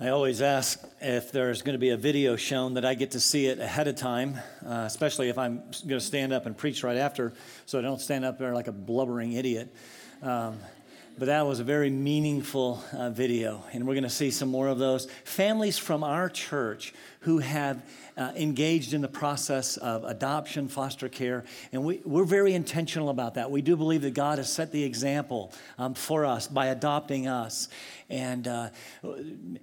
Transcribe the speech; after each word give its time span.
I 0.00 0.10
always 0.10 0.42
ask 0.42 0.80
if 1.00 1.32
there's 1.32 1.62
going 1.62 1.72
to 1.72 1.78
be 1.80 1.88
a 1.88 1.96
video 1.96 2.36
shown 2.36 2.74
that 2.74 2.84
I 2.84 2.94
get 2.94 3.10
to 3.12 3.20
see 3.20 3.46
it 3.46 3.58
ahead 3.58 3.88
of 3.88 3.96
time, 3.96 4.38
uh, 4.64 4.84
especially 4.86 5.28
if 5.28 5.36
I'm 5.36 5.56
going 5.56 5.98
to 5.98 6.00
stand 6.00 6.32
up 6.32 6.46
and 6.46 6.56
preach 6.56 6.84
right 6.84 6.96
after, 6.96 7.32
so 7.66 7.80
I 7.80 7.82
don't 7.82 8.00
stand 8.00 8.24
up 8.24 8.38
there 8.38 8.54
like 8.54 8.68
a 8.68 8.72
blubbering 8.72 9.32
idiot. 9.32 9.74
Um, 10.22 10.60
but 11.18 11.26
that 11.26 11.44
was 11.48 11.58
a 11.58 11.64
very 11.64 11.90
meaningful 11.90 12.80
uh, 12.92 13.10
video, 13.10 13.64
and 13.72 13.88
we're 13.88 13.94
going 13.94 14.04
to 14.04 14.08
see 14.08 14.30
some 14.30 14.50
more 14.50 14.68
of 14.68 14.78
those. 14.78 15.10
Families 15.24 15.78
from 15.78 16.04
our 16.04 16.28
church 16.28 16.94
who 17.22 17.38
have 17.38 17.82
uh, 18.18 18.32
engaged 18.34 18.92
in 18.92 19.00
the 19.00 19.08
process 19.08 19.76
of 19.76 20.04
adoption, 20.04 20.68
foster 20.68 21.08
care, 21.08 21.44
and 21.72 21.84
we, 21.84 22.00
we're 22.04 22.24
very 22.24 22.52
intentional 22.52 23.08
about 23.08 23.34
that. 23.34 23.50
We 23.50 23.62
do 23.62 23.76
believe 23.76 24.02
that 24.02 24.14
God 24.14 24.38
has 24.38 24.52
set 24.52 24.72
the 24.72 24.82
example 24.82 25.52
um, 25.78 25.94
for 25.94 26.26
us 26.26 26.48
by 26.48 26.66
adopting 26.66 27.28
us. 27.28 27.68
And 28.10 28.48
uh, 28.48 28.70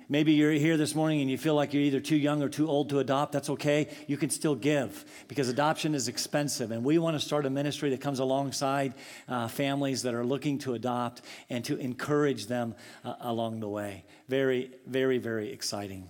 maybe 0.08 0.34
you're 0.34 0.52
here 0.52 0.78
this 0.78 0.94
morning 0.94 1.22
and 1.22 1.30
you 1.30 1.38
feel 1.38 1.56
like 1.56 1.74
you're 1.74 1.84
either 1.84 2.00
too 2.00 2.16
young 2.16 2.44
or 2.44 2.50
too 2.50 2.70
old 2.70 2.90
to 2.90 3.00
adopt. 3.00 3.32
That's 3.32 3.50
okay. 3.50 3.90
You 4.08 4.18
can 4.18 4.30
still 4.30 4.56
give 4.56 5.04
because 5.28 5.50
adoption 5.50 5.96
is 5.96 6.08
expensive. 6.08 6.72
And 6.72 6.84
we 6.84 6.98
want 6.98 7.20
to 7.20 7.26
start 7.26 7.46
a 7.46 7.50
ministry 7.50 7.90
that 7.90 8.02
comes 8.02 8.20
alongside 8.20 8.94
uh, 9.28 9.48
families 9.48 10.04
that 10.04 10.14
are 10.14 10.26
looking 10.26 10.60
to 10.60 10.76
adopt 10.76 11.24
and 11.50 11.66
to 11.66 11.78
encourage 11.78 12.46
them 12.48 12.76
uh, 13.04 13.16
along 13.22 13.60
the 13.60 13.70
way. 13.70 14.06
Very, 14.30 14.72
very, 14.86 15.18
very 15.18 15.52
exciting 15.52 16.08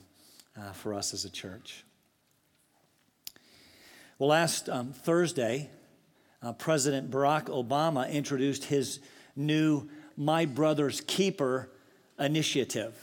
uh, 0.57 0.71
for 0.73 0.93
us 0.93 1.13
as 1.13 1.25
a 1.25 1.29
church. 1.29 1.85
Well, 4.17 4.29
last 4.29 4.69
um, 4.69 4.93
Thursday, 4.93 5.69
uh, 6.41 6.53
President 6.53 7.11
Barack 7.11 7.47
Obama 7.47 8.09
introduced 8.09 8.63
his 8.63 9.01
new 9.35 9.89
My 10.15 10.45
Brother's 10.45 11.01
Keeper 11.01 11.69
initiative. 12.17 12.95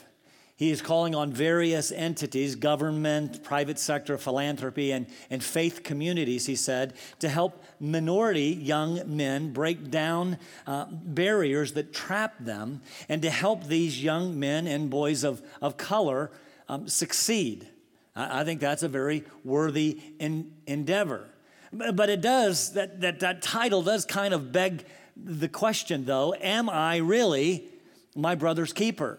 He 0.56 0.70
is 0.70 0.80
calling 0.80 1.15
on 1.15 1.30
various 1.30 1.93
entities, 1.93 2.56
government, 2.56 3.42
private 3.42 3.78
sector, 3.78 4.17
philanthropy, 4.17 4.92
and, 4.92 5.06
and 5.28 5.45
faith 5.45 5.83
communities, 5.83 6.47
he 6.47 6.56
said, 6.56 6.95
to 7.19 7.29
help 7.29 7.62
minority 7.79 8.58
young 8.62 9.03
men 9.05 9.53
break 9.53 9.91
down 9.91 10.39
uh, 10.67 10.86
barriers 10.91 11.73
that 11.73 11.92
trap 11.92 12.36
them 12.41 12.81
and 13.11 13.20
to 13.20 13.29
help 13.29 13.64
these 13.64 14.03
young 14.03 14.41
men 14.41 14.67
and 14.67 14.89
boys 14.89 15.25
of, 15.25 15.42
of 15.61 15.77
color 15.77 16.31
um, 16.70 16.89
succeed. 16.89 17.69
I, 18.14 18.44
think 18.44 18.60
that's 18.60 18.82
a 18.82 18.88
very 18.88 19.24
worthy 19.44 20.00
endeavor. 20.18 21.28
But 21.72 22.10
it 22.10 22.20
does, 22.20 22.74
that, 22.74 23.00
that, 23.00 23.20
that 23.20 23.41
title 23.41 23.82
does 23.82 24.05
kind 24.05 24.34
of 24.34 24.52
beg 24.52 24.84
the 25.16 25.48
question, 25.48 26.05
though 26.05 26.34
Am 26.34 26.68
I 26.68 26.98
really 26.98 27.68
my 28.14 28.34
brother's 28.34 28.72
keeper? 28.72 29.18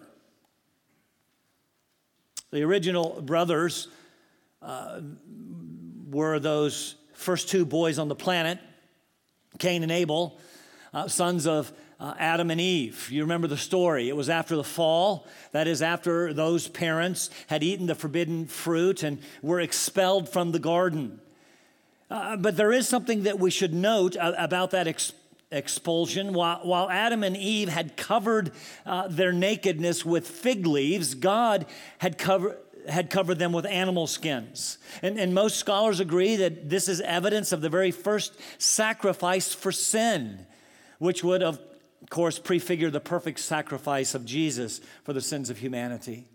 The 2.52 2.62
original 2.62 3.20
brothers 3.20 3.88
uh, 4.62 5.00
were 6.10 6.38
those 6.38 6.94
first 7.14 7.48
two 7.48 7.64
boys 7.64 7.98
on 7.98 8.06
the 8.06 8.14
planet, 8.14 8.60
Cain 9.58 9.82
and 9.82 9.90
Abel, 9.90 10.38
uh, 10.92 11.08
sons 11.08 11.48
of 11.48 11.72
uh, 12.00 12.14
Adam 12.18 12.50
and 12.50 12.60
Eve. 12.60 13.10
You 13.10 13.22
remember 13.22 13.46
the 13.46 13.56
story. 13.56 14.08
It 14.08 14.16
was 14.16 14.28
after 14.28 14.56
the 14.56 14.64
fall, 14.64 15.26
that 15.52 15.66
is, 15.66 15.82
after 15.82 16.32
those 16.32 16.68
parents 16.68 17.30
had 17.48 17.62
eaten 17.62 17.86
the 17.86 17.94
forbidden 17.94 18.46
fruit 18.46 19.02
and 19.02 19.18
were 19.42 19.60
expelled 19.60 20.28
from 20.28 20.52
the 20.52 20.58
garden. 20.58 21.20
Uh, 22.10 22.36
but 22.36 22.56
there 22.56 22.72
is 22.72 22.88
something 22.88 23.24
that 23.24 23.38
we 23.38 23.50
should 23.50 23.74
note 23.74 24.16
uh, 24.16 24.32
about 24.38 24.70
that 24.72 24.86
expulsion 24.86 25.20
expulsion. 25.50 26.32
While, 26.32 26.60
while 26.62 26.90
Adam 26.90 27.22
and 27.22 27.36
Eve 27.36 27.68
had 27.68 27.96
covered 27.96 28.50
uh, 28.84 29.06
their 29.08 29.32
nakedness 29.32 30.04
with 30.04 30.26
fig 30.26 30.66
leaves, 30.66 31.14
God 31.14 31.66
had 31.98 32.18
covered 32.18 32.58
had 32.86 33.08
covered 33.08 33.38
them 33.38 33.52
with 33.52 33.64
animal 33.64 34.06
skins. 34.06 34.76
And, 35.00 35.18
and 35.18 35.34
most 35.34 35.56
scholars 35.56 36.00
agree 36.00 36.36
that 36.36 36.68
this 36.68 36.86
is 36.86 37.00
evidence 37.00 37.50
of 37.50 37.62
the 37.62 37.70
very 37.70 37.90
first 37.90 38.34
sacrifice 38.58 39.54
for 39.54 39.72
sin, 39.72 40.46
which 40.98 41.24
would, 41.24 41.42
of 41.42 41.58
course, 42.10 42.38
prefigure 42.38 42.90
the 42.90 43.00
perfect 43.00 43.40
sacrifice 43.40 44.14
of 44.14 44.24
Jesus 44.24 44.80
for 45.04 45.12
the 45.12 45.20
sins 45.20 45.50
of 45.50 45.58
humanity. 45.58 46.26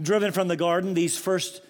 Driven 0.00 0.32
from 0.32 0.48
the 0.48 0.56
garden, 0.56 0.94
these 0.94 1.16
first 1.18 1.62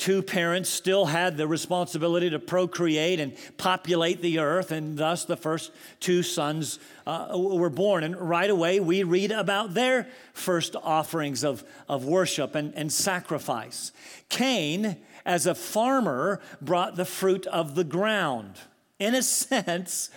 two 0.00 0.22
parents 0.22 0.70
still 0.70 1.04
had 1.04 1.36
the 1.36 1.46
responsibility 1.46 2.30
to 2.30 2.38
procreate 2.38 3.20
and 3.20 3.36
populate 3.58 4.22
the 4.22 4.38
earth, 4.38 4.72
and 4.72 4.96
thus 4.96 5.26
the 5.26 5.36
first 5.36 5.70
two 6.00 6.22
sons 6.22 6.78
uh, 7.06 7.28
were 7.34 7.70
born. 7.70 8.02
And 8.02 8.16
right 8.16 8.48
away, 8.48 8.80
we 8.80 9.02
read 9.02 9.30
about 9.30 9.74
their 9.74 10.08
first 10.32 10.74
offerings 10.74 11.44
of, 11.44 11.62
of 11.88 12.06
worship 12.06 12.54
and, 12.54 12.74
and 12.74 12.90
sacrifice. 12.90 13.92
Cain, 14.30 14.96
as 15.26 15.46
a 15.46 15.54
farmer, 15.54 16.40
brought 16.62 16.96
the 16.96 17.04
fruit 17.04 17.46
of 17.46 17.74
the 17.74 17.84
ground. 17.84 18.54
In 18.98 19.14
a 19.14 19.22
sense, 19.22 20.10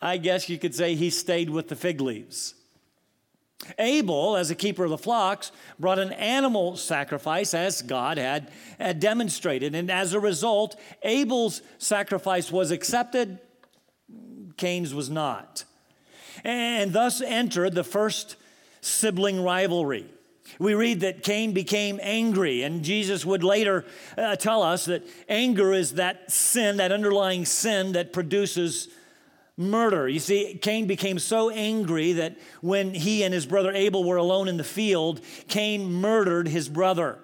I 0.00 0.16
guess 0.16 0.48
you 0.48 0.58
could 0.58 0.74
say 0.74 0.94
he 0.94 1.10
stayed 1.10 1.50
with 1.50 1.68
the 1.68 1.76
fig 1.76 2.00
leaves. 2.00 2.54
Abel, 3.78 4.36
as 4.36 4.50
a 4.50 4.54
keeper 4.54 4.84
of 4.84 4.90
the 4.90 4.98
flocks, 4.98 5.52
brought 5.78 5.98
an 5.98 6.12
animal 6.12 6.76
sacrifice 6.76 7.52
as 7.52 7.82
God 7.82 8.16
had, 8.16 8.50
had 8.78 9.00
demonstrated. 9.00 9.74
And 9.74 9.90
as 9.90 10.14
a 10.14 10.20
result, 10.20 10.78
Abel's 11.02 11.60
sacrifice 11.78 12.50
was 12.50 12.70
accepted, 12.70 13.38
Cain's 14.56 14.94
was 14.94 15.10
not. 15.10 15.64
And 16.42 16.92
thus 16.92 17.20
entered 17.20 17.74
the 17.74 17.84
first 17.84 18.36
sibling 18.80 19.42
rivalry. 19.42 20.06
We 20.58 20.74
read 20.74 21.00
that 21.00 21.22
Cain 21.22 21.52
became 21.52 22.00
angry, 22.02 22.62
and 22.62 22.82
Jesus 22.82 23.24
would 23.24 23.44
later 23.44 23.84
uh, 24.18 24.36
tell 24.36 24.62
us 24.62 24.86
that 24.86 25.06
anger 25.28 25.72
is 25.72 25.94
that 25.94 26.30
sin, 26.30 26.78
that 26.78 26.92
underlying 26.92 27.44
sin 27.44 27.92
that 27.92 28.12
produces 28.12 28.88
murder. 29.60 30.08
You 30.08 30.18
see, 30.18 30.58
Cain 30.60 30.86
became 30.86 31.18
so 31.18 31.50
angry 31.50 32.14
that 32.14 32.38
when 32.62 32.94
he 32.94 33.22
and 33.22 33.32
his 33.32 33.46
brother 33.46 33.72
Abel 33.72 34.02
were 34.02 34.16
alone 34.16 34.48
in 34.48 34.56
the 34.56 34.64
field, 34.64 35.20
Cain 35.48 35.92
murdered 35.92 36.48
his 36.48 36.68
brother. 36.68 37.18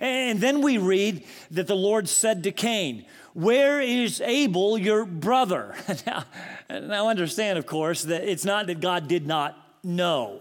And 0.00 0.40
then 0.40 0.62
we 0.62 0.78
read 0.78 1.24
that 1.50 1.66
the 1.66 1.76
Lord 1.76 2.08
said 2.08 2.42
to 2.44 2.52
Cain, 2.52 3.04
Where 3.34 3.80
is 3.80 4.20
Abel, 4.20 4.78
your 4.78 5.04
brother? 5.04 5.74
now, 6.06 6.24
now, 6.70 7.08
understand, 7.08 7.58
of 7.58 7.66
course, 7.66 8.04
that 8.04 8.24
it's 8.24 8.44
not 8.44 8.66
that 8.66 8.80
God 8.80 9.06
did 9.06 9.26
not 9.26 9.56
know, 9.82 10.40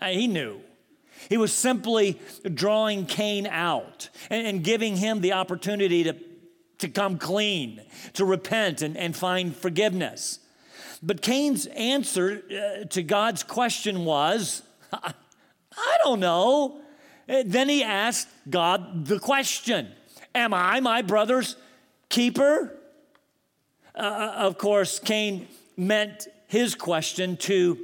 uh, 0.00 0.06
he 0.08 0.26
knew. 0.26 0.60
He 1.30 1.38
was 1.38 1.52
simply 1.52 2.20
drawing 2.54 3.06
Cain 3.06 3.46
out 3.46 4.10
and, 4.30 4.46
and 4.46 4.64
giving 4.64 4.96
him 4.96 5.20
the 5.20 5.32
opportunity 5.32 6.04
to, 6.04 6.16
to 6.78 6.88
come 6.88 7.18
clean, 7.18 7.82
to 8.14 8.24
repent 8.24 8.82
and, 8.82 8.96
and 8.96 9.16
find 9.16 9.56
forgiveness. 9.56 10.40
But 11.06 11.22
Cain's 11.22 11.66
answer 11.66 12.42
uh, 12.50 12.84
to 12.86 13.02
God's 13.04 13.44
question 13.44 14.04
was, 14.04 14.62
I 14.92 15.98
don't 16.02 16.18
know. 16.18 16.80
Uh, 17.28 17.44
then 17.46 17.68
he 17.68 17.84
asked 17.84 18.28
God 18.50 19.06
the 19.06 19.20
question 19.20 19.92
Am 20.34 20.52
I 20.52 20.80
my 20.80 21.02
brother's 21.02 21.54
keeper? 22.08 22.76
Uh, 23.94 23.98
uh, 23.98 24.34
of 24.36 24.58
course, 24.58 24.98
Cain 24.98 25.46
meant 25.76 26.26
his 26.48 26.74
question 26.74 27.36
to, 27.36 27.78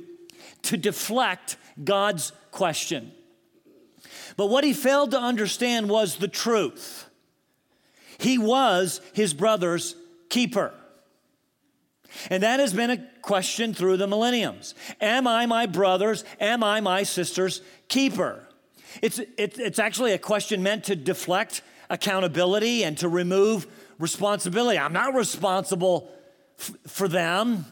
to 0.62 0.76
deflect 0.76 1.56
God's 1.82 2.32
question. 2.50 3.12
But 4.36 4.46
what 4.46 4.64
he 4.64 4.72
failed 4.72 5.12
to 5.12 5.20
understand 5.20 5.88
was 5.88 6.16
the 6.16 6.28
truth. 6.28 7.08
He 8.18 8.36
was 8.36 9.00
his 9.12 9.32
brother's 9.32 9.94
keeper. 10.28 10.72
And 12.30 12.42
that 12.42 12.60
has 12.60 12.72
been 12.72 12.90
a 12.90 12.98
question 13.22 13.74
through 13.74 13.96
the 13.96 14.06
millenniums. 14.06 14.74
Am 15.00 15.26
I 15.26 15.46
my 15.46 15.66
brother's, 15.66 16.24
am 16.40 16.62
I 16.62 16.80
my 16.80 17.02
sister's 17.02 17.62
keeper? 17.88 18.46
It's, 19.00 19.18
it, 19.18 19.58
it's 19.58 19.78
actually 19.78 20.12
a 20.12 20.18
question 20.18 20.62
meant 20.62 20.84
to 20.84 20.96
deflect 20.96 21.62
accountability 21.88 22.84
and 22.84 22.98
to 22.98 23.08
remove 23.08 23.66
responsibility. 23.98 24.78
I'm 24.78 24.92
not 24.92 25.14
responsible 25.14 26.10
f- 26.58 26.74
for 26.86 27.08
them. 27.08 27.66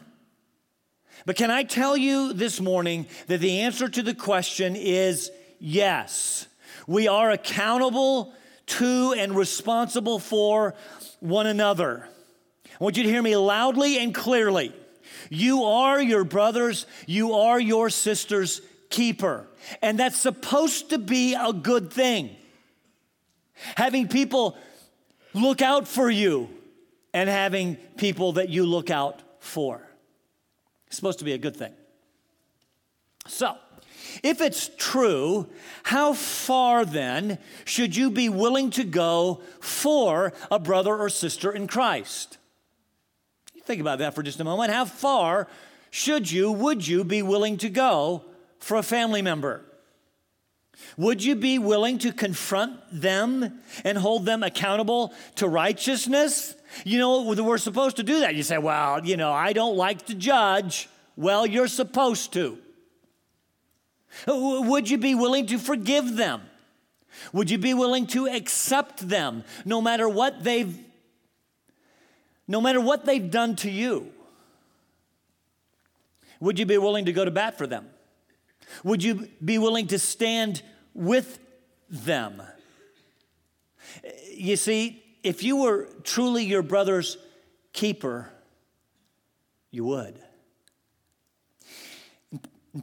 But 1.25 1.35
can 1.35 1.51
I 1.51 1.63
tell 1.63 1.95
you 1.95 2.33
this 2.33 2.59
morning 2.59 3.05
that 3.27 3.39
the 3.39 3.61
answer 3.61 3.87
to 3.89 4.01
the 4.01 4.15
question 4.15 4.75
is 4.75 5.31
yes. 5.59 6.47
We 6.87 7.07
are 7.07 7.29
accountable 7.29 8.33
to 8.67 9.13
and 9.17 9.35
responsible 9.35 10.17
for 10.17 10.75
one 11.19 11.45
another. 11.45 12.07
I 12.81 12.83
want 12.83 12.97
you 12.97 13.03
to 13.03 13.09
hear 13.09 13.21
me 13.21 13.35
loudly 13.35 13.99
and 13.99 14.11
clearly. 14.11 14.73
You 15.29 15.65
are 15.65 16.01
your 16.01 16.23
brother's, 16.23 16.87
you 17.05 17.33
are 17.33 17.59
your 17.59 17.91
sister's 17.91 18.59
keeper. 18.89 19.45
And 19.83 19.99
that's 19.99 20.17
supposed 20.17 20.89
to 20.89 20.97
be 20.97 21.35
a 21.35 21.53
good 21.53 21.93
thing. 21.93 22.35
Having 23.75 24.07
people 24.07 24.57
look 25.35 25.61
out 25.61 25.87
for 25.87 26.09
you 26.09 26.49
and 27.13 27.29
having 27.29 27.75
people 27.97 28.33
that 28.33 28.49
you 28.49 28.65
look 28.65 28.89
out 28.89 29.21
for. 29.37 29.87
It's 30.87 30.95
supposed 30.95 31.19
to 31.19 31.25
be 31.25 31.33
a 31.33 31.37
good 31.37 31.55
thing. 31.55 31.73
So, 33.27 33.57
If 34.23 34.41
it's 34.41 34.71
true, 34.77 35.47
how 35.83 36.13
far 36.13 36.83
then 36.83 37.37
should 37.63 37.95
you 37.95 38.09
be 38.09 38.27
willing 38.27 38.71
to 38.71 38.83
go 38.83 39.43
for 39.59 40.33
a 40.49 40.57
brother 40.57 40.97
or 40.97 41.09
sister 41.09 41.51
in 41.51 41.67
Christ? 41.67 42.39
Think 43.63 43.81
about 43.81 43.99
that 43.99 44.15
for 44.15 44.23
just 44.23 44.39
a 44.39 44.43
moment. 44.43 44.71
How 44.71 44.85
far 44.85 45.47
should 45.89 46.31
you, 46.31 46.51
would 46.51 46.87
you 46.87 47.03
be 47.03 47.21
willing 47.21 47.57
to 47.57 47.69
go 47.69 48.23
for 48.59 48.77
a 48.77 48.83
family 48.83 49.21
member? 49.21 49.61
Would 50.97 51.23
you 51.23 51.35
be 51.35 51.59
willing 51.59 51.99
to 51.99 52.11
confront 52.11 52.79
them 52.91 53.61
and 53.83 53.97
hold 53.97 54.25
them 54.25 54.41
accountable 54.41 55.13
to 55.35 55.47
righteousness? 55.47 56.55
You 56.85 56.97
know, 56.97 57.21
we're 57.23 57.57
supposed 57.57 57.97
to 57.97 58.03
do 58.03 58.21
that. 58.21 58.35
You 58.35 58.43
say, 58.43 58.57
well, 58.57 59.05
you 59.05 59.17
know, 59.17 59.31
I 59.31 59.53
don't 59.53 59.75
like 59.75 60.05
to 60.07 60.15
judge. 60.15 60.89
Well, 61.15 61.45
you're 61.45 61.67
supposed 61.67 62.33
to. 62.33 62.57
Would 64.27 64.89
you 64.89 64.97
be 64.97 65.13
willing 65.15 65.47
to 65.47 65.57
forgive 65.57 66.15
them? 66.15 66.41
Would 67.33 67.49
you 67.49 67.57
be 67.57 67.73
willing 67.73 68.07
to 68.07 68.27
accept 68.27 69.07
them 69.07 69.43
no 69.65 69.81
matter 69.81 70.07
what 70.07 70.43
they've 70.43 70.77
no 72.51 72.59
matter 72.59 72.81
what 72.81 73.05
they've 73.05 73.31
done 73.31 73.55
to 73.57 73.71
you? 73.71 74.11
Would 76.41 76.59
you 76.59 76.65
be 76.65 76.77
willing 76.77 77.05
to 77.05 77.13
go 77.13 77.23
to 77.23 77.31
bat 77.31 77.57
for 77.57 77.65
them? 77.65 77.87
Would 78.83 79.03
you 79.03 79.29
be 79.43 79.57
willing 79.57 79.87
to 79.87 79.99
stand 79.99 80.61
with 80.93 81.39
them? 81.89 82.41
You 84.33 84.57
see, 84.57 85.01
if 85.23 85.43
you 85.43 85.57
were 85.57 85.87
truly 86.03 86.43
your 86.43 86.61
brother's 86.61 87.17
keeper, 87.71 88.29
you 89.69 89.85
would. 89.85 90.19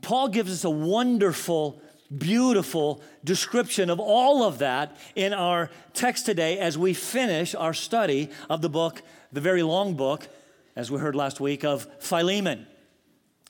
Paul 0.01 0.29
gives 0.29 0.53
us 0.53 0.65
a 0.65 0.71
wonderful, 0.71 1.83
beautiful 2.17 3.03
description 3.25 3.91
of 3.91 4.01
all 4.01 4.43
of 4.43 4.59
that 4.59 4.97
in 5.15 5.33
our 5.33 5.71
text 5.93 6.27
today 6.27 6.59
as 6.59 6.79
we 6.79 6.95
finish 6.95 7.55
our 7.55 7.75
study 7.75 8.31
of 8.49 8.63
the 8.63 8.69
book, 8.69 9.03
the 9.33 9.41
very 9.41 9.63
long 9.63 9.95
book, 9.95 10.27
as 10.75 10.91
we 10.91 10.99
heard 10.99 11.15
last 11.15 11.41
week, 11.41 11.65
of 11.65 11.87
Philemon. 11.99 12.67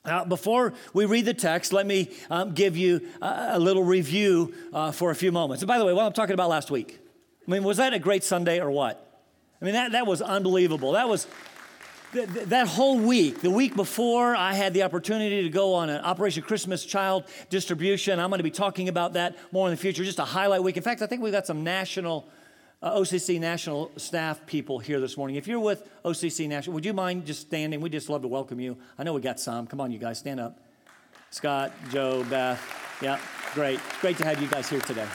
Now, 0.05 0.25
before 0.25 0.73
we 0.93 1.05
read 1.05 1.25
the 1.25 1.33
text, 1.33 1.73
let 1.73 1.85
me 1.85 2.09
um, 2.29 2.53
give 2.53 2.77
you 2.77 3.07
a, 3.21 3.51
a 3.51 3.59
little 3.59 3.83
review 3.83 4.53
uh, 4.73 4.91
for 4.91 5.11
a 5.11 5.15
few 5.15 5.31
moments. 5.31 5.61
And 5.61 5.67
by 5.67 5.77
the 5.77 5.85
way, 5.85 5.93
what 5.93 6.05
I'm 6.05 6.13
talking 6.13 6.33
about 6.33 6.49
last 6.49 6.71
week, 6.71 6.99
I 7.47 7.51
mean, 7.51 7.63
was 7.63 7.77
that 7.77 7.93
a 7.93 7.99
great 7.99 8.23
Sunday 8.23 8.59
or 8.59 8.71
what? 8.71 9.05
I 9.61 9.65
mean, 9.65 9.73
that, 9.73 9.91
that 9.91 10.07
was 10.07 10.21
unbelievable. 10.21 10.93
That 10.93 11.09
was 11.09 11.27
that 12.11 12.67
whole 12.67 12.99
week, 12.99 13.41
the 13.41 13.51
week 13.51 13.75
before, 13.75 14.35
I 14.35 14.53
had 14.53 14.73
the 14.73 14.83
opportunity 14.83 15.43
to 15.43 15.49
go 15.49 15.75
on 15.75 15.89
an 15.89 16.01
Operation 16.03 16.41
Christmas 16.41 16.83
Child 16.83 17.25
distribution. 17.49 18.19
I'm 18.19 18.29
going 18.29 18.39
to 18.39 18.43
be 18.43 18.51
talking 18.51 18.89
about 18.89 19.13
that 19.13 19.37
more 19.51 19.67
in 19.67 19.71
the 19.71 19.77
future, 19.77 20.03
just 20.03 20.19
a 20.19 20.25
highlight 20.25 20.63
week. 20.63 20.77
In 20.77 20.83
fact, 20.83 21.01
I 21.01 21.05
think 21.05 21.21
we've 21.21 21.33
got 21.33 21.45
some 21.45 21.63
national, 21.63 22.27
uh, 22.81 22.97
OCC 22.97 23.39
national 23.39 23.91
staff 23.97 24.43
people 24.47 24.79
here 24.79 24.99
this 24.99 25.17
morning. 25.17 25.35
If 25.35 25.47
you're 25.47 25.59
with 25.59 25.87
OCC 26.03 26.47
National, 26.47 26.73
would 26.73 26.85
you 26.85 26.93
mind 26.93 27.25
just 27.25 27.41
standing? 27.41 27.79
We'd 27.79 27.91
just 27.91 28.09
love 28.09 28.23
to 28.23 28.27
welcome 28.27 28.59
you. 28.59 28.77
I 28.97 29.03
know 29.03 29.13
we 29.13 29.21
got 29.21 29.39
some. 29.39 29.67
Come 29.67 29.79
on, 29.79 29.91
you 29.91 29.99
guys, 29.99 30.17
stand 30.17 30.39
up. 30.39 30.59
Scott, 31.29 31.71
Joe, 31.91 32.23
Beth. 32.23 32.59
Yeah, 33.03 33.19
great. 33.53 33.79
Great 34.01 34.17
to 34.17 34.25
have 34.25 34.41
you 34.41 34.47
guys 34.47 34.67
here 34.67 34.81
today. 34.81 35.05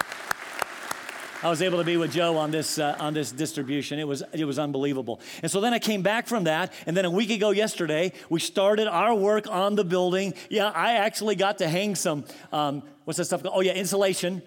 I 1.42 1.50
was 1.50 1.60
able 1.60 1.78
to 1.78 1.84
be 1.84 1.96
with 1.96 2.12
Joe 2.12 2.36
on 2.36 2.50
this 2.50 2.78
uh, 2.78 2.96
on 2.98 3.12
this 3.12 3.32
distribution. 3.32 3.98
It 3.98 4.08
was 4.08 4.22
it 4.32 4.44
was 4.44 4.58
unbelievable. 4.58 5.20
And 5.42 5.50
so 5.50 5.60
then 5.60 5.74
I 5.74 5.78
came 5.78 6.02
back 6.02 6.26
from 6.26 6.44
that, 6.44 6.72
and 6.86 6.96
then 6.96 7.04
a 7.04 7.10
week 7.10 7.30
ago 7.30 7.50
yesterday 7.50 8.12
we 8.30 8.40
started 8.40 8.86
our 8.86 9.14
work 9.14 9.46
on 9.50 9.74
the 9.74 9.84
building. 9.84 10.34
Yeah, 10.48 10.68
I 10.70 10.92
actually 10.92 11.34
got 11.34 11.58
to 11.58 11.68
hang 11.68 11.96
some 11.96 12.24
um, 12.52 12.82
what's 13.04 13.18
that 13.18 13.26
stuff 13.26 13.42
called? 13.42 13.54
Oh 13.56 13.60
yeah, 13.60 13.72
insulation. 13.72 14.42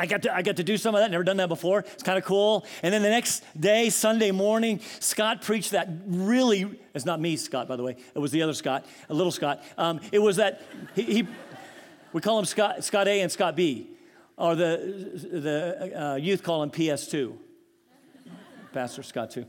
I 0.00 0.06
got, 0.06 0.22
to, 0.22 0.32
I 0.32 0.42
got 0.42 0.54
to 0.58 0.62
do 0.62 0.76
some 0.76 0.94
of 0.94 1.00
that, 1.00 1.10
never 1.10 1.24
done 1.24 1.38
that 1.38 1.48
before. 1.48 1.80
It's 1.80 2.04
kind 2.04 2.16
of 2.16 2.24
cool. 2.24 2.64
And 2.84 2.94
then 2.94 3.02
the 3.02 3.08
next 3.08 3.42
day, 3.58 3.90
Sunday 3.90 4.30
morning, 4.30 4.78
Scott 5.00 5.42
preached 5.42 5.72
that 5.72 5.88
really, 6.06 6.70
it's 6.94 7.04
not 7.04 7.20
me, 7.20 7.36
Scott, 7.36 7.66
by 7.66 7.74
the 7.74 7.82
way. 7.82 7.96
It 8.14 8.20
was 8.20 8.30
the 8.30 8.42
other 8.42 8.52
Scott, 8.54 8.86
a 9.08 9.14
little 9.14 9.32
Scott. 9.32 9.60
Um, 9.76 9.98
it 10.12 10.20
was 10.20 10.36
that, 10.36 10.62
he, 10.94 11.02
he, 11.02 11.28
we 12.12 12.20
call 12.20 12.38
him 12.38 12.44
Scott, 12.44 12.84
Scott 12.84 13.08
A 13.08 13.22
and 13.22 13.32
Scott 13.32 13.56
B 13.56 13.88
or 14.38 14.54
the, 14.54 15.28
the 15.30 16.02
uh, 16.02 16.14
youth 16.14 16.42
call 16.42 16.62
him 16.62 16.70
PS2. 16.70 17.36
Pastor 18.72 19.02
Scott, 19.02 19.30
too. 19.30 19.44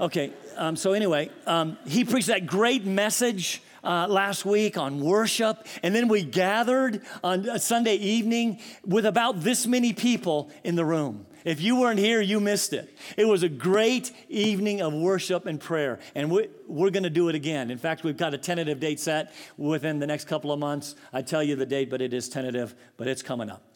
Okay, 0.00 0.32
um, 0.56 0.74
so 0.74 0.94
anyway, 0.94 1.30
um, 1.46 1.76
he 1.86 2.04
preached 2.04 2.28
that 2.28 2.46
great 2.46 2.84
message 2.84 3.62
uh, 3.84 4.06
last 4.08 4.44
week 4.44 4.78
on 4.78 5.00
worship, 5.00 5.66
and 5.82 5.94
then 5.94 6.08
we 6.08 6.24
gathered 6.24 7.02
on 7.22 7.58
Sunday 7.58 7.96
evening 7.96 8.58
with 8.86 9.04
about 9.04 9.42
this 9.42 9.66
many 9.66 9.92
people 9.92 10.50
in 10.64 10.76
the 10.76 10.84
room. 10.84 11.26
If 11.44 11.60
you 11.60 11.80
weren't 11.80 11.98
here, 11.98 12.20
you 12.20 12.40
missed 12.40 12.72
it. 12.72 12.96
It 13.16 13.26
was 13.26 13.42
a 13.42 13.48
great 13.48 14.12
evening 14.28 14.80
of 14.80 14.94
worship 14.94 15.44
and 15.44 15.60
prayer, 15.60 15.98
and 16.14 16.30
we, 16.30 16.44
are 16.44 16.90
going 16.90 17.02
to 17.02 17.10
do 17.10 17.28
it 17.28 17.34
again. 17.34 17.70
In 17.70 17.78
fact, 17.78 18.04
we've 18.04 18.16
got 18.16 18.32
a 18.32 18.38
tentative 18.38 18.80
date 18.80 19.00
set 19.00 19.34
within 19.56 19.98
the 19.98 20.06
next 20.06 20.26
couple 20.26 20.52
of 20.52 20.58
months. 20.58 20.94
I 21.12 21.22
tell 21.22 21.42
you 21.42 21.56
the 21.56 21.66
date, 21.66 21.90
but 21.90 22.00
it 22.00 22.14
is 22.14 22.28
tentative, 22.28 22.74
but 22.96 23.08
it's 23.08 23.22
coming 23.22 23.50
up. 23.50 23.71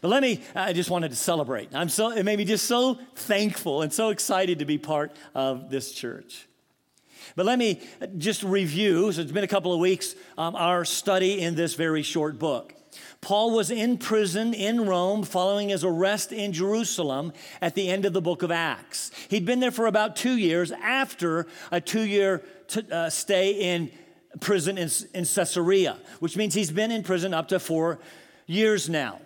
But 0.00 0.08
let 0.08 0.22
me, 0.22 0.42
I 0.54 0.72
just 0.72 0.90
wanted 0.90 1.10
to 1.10 1.16
celebrate. 1.16 1.74
I'm 1.74 1.88
so, 1.88 2.10
it 2.10 2.24
made 2.24 2.38
me 2.38 2.44
just 2.44 2.66
so 2.66 2.98
thankful 3.14 3.82
and 3.82 3.92
so 3.92 4.10
excited 4.10 4.58
to 4.60 4.64
be 4.64 4.78
part 4.78 5.12
of 5.34 5.70
this 5.70 5.92
church. 5.92 6.46
But 7.36 7.46
let 7.46 7.58
me 7.58 7.80
just 8.18 8.42
review, 8.42 9.12
so 9.12 9.20
it's 9.20 9.32
been 9.32 9.44
a 9.44 9.48
couple 9.48 9.72
of 9.72 9.80
weeks, 9.80 10.14
um, 10.36 10.56
our 10.56 10.84
study 10.84 11.40
in 11.40 11.54
this 11.54 11.74
very 11.74 12.02
short 12.02 12.38
book. 12.38 12.74
Paul 13.20 13.54
was 13.54 13.70
in 13.70 13.98
prison 13.98 14.54
in 14.54 14.86
Rome 14.86 15.22
following 15.22 15.68
his 15.68 15.84
arrest 15.84 16.32
in 16.32 16.52
Jerusalem 16.52 17.32
at 17.60 17.74
the 17.74 17.88
end 17.88 18.04
of 18.04 18.12
the 18.12 18.22
book 18.22 18.42
of 18.42 18.50
Acts. 18.50 19.10
He'd 19.28 19.44
been 19.44 19.60
there 19.60 19.70
for 19.70 19.86
about 19.86 20.16
two 20.16 20.36
years 20.36 20.72
after 20.72 21.46
a 21.70 21.80
two 21.80 22.02
year 22.02 22.42
t- 22.66 22.90
uh, 22.90 23.10
stay 23.10 23.52
in 23.52 23.92
prison 24.40 24.78
in, 24.78 24.88
in 25.14 25.24
Caesarea, 25.24 25.98
which 26.20 26.36
means 26.36 26.54
he's 26.54 26.70
been 26.70 26.90
in 26.90 27.02
prison 27.02 27.34
up 27.34 27.48
to 27.48 27.60
four 27.60 28.00
years 28.46 28.88
now. 28.88 29.20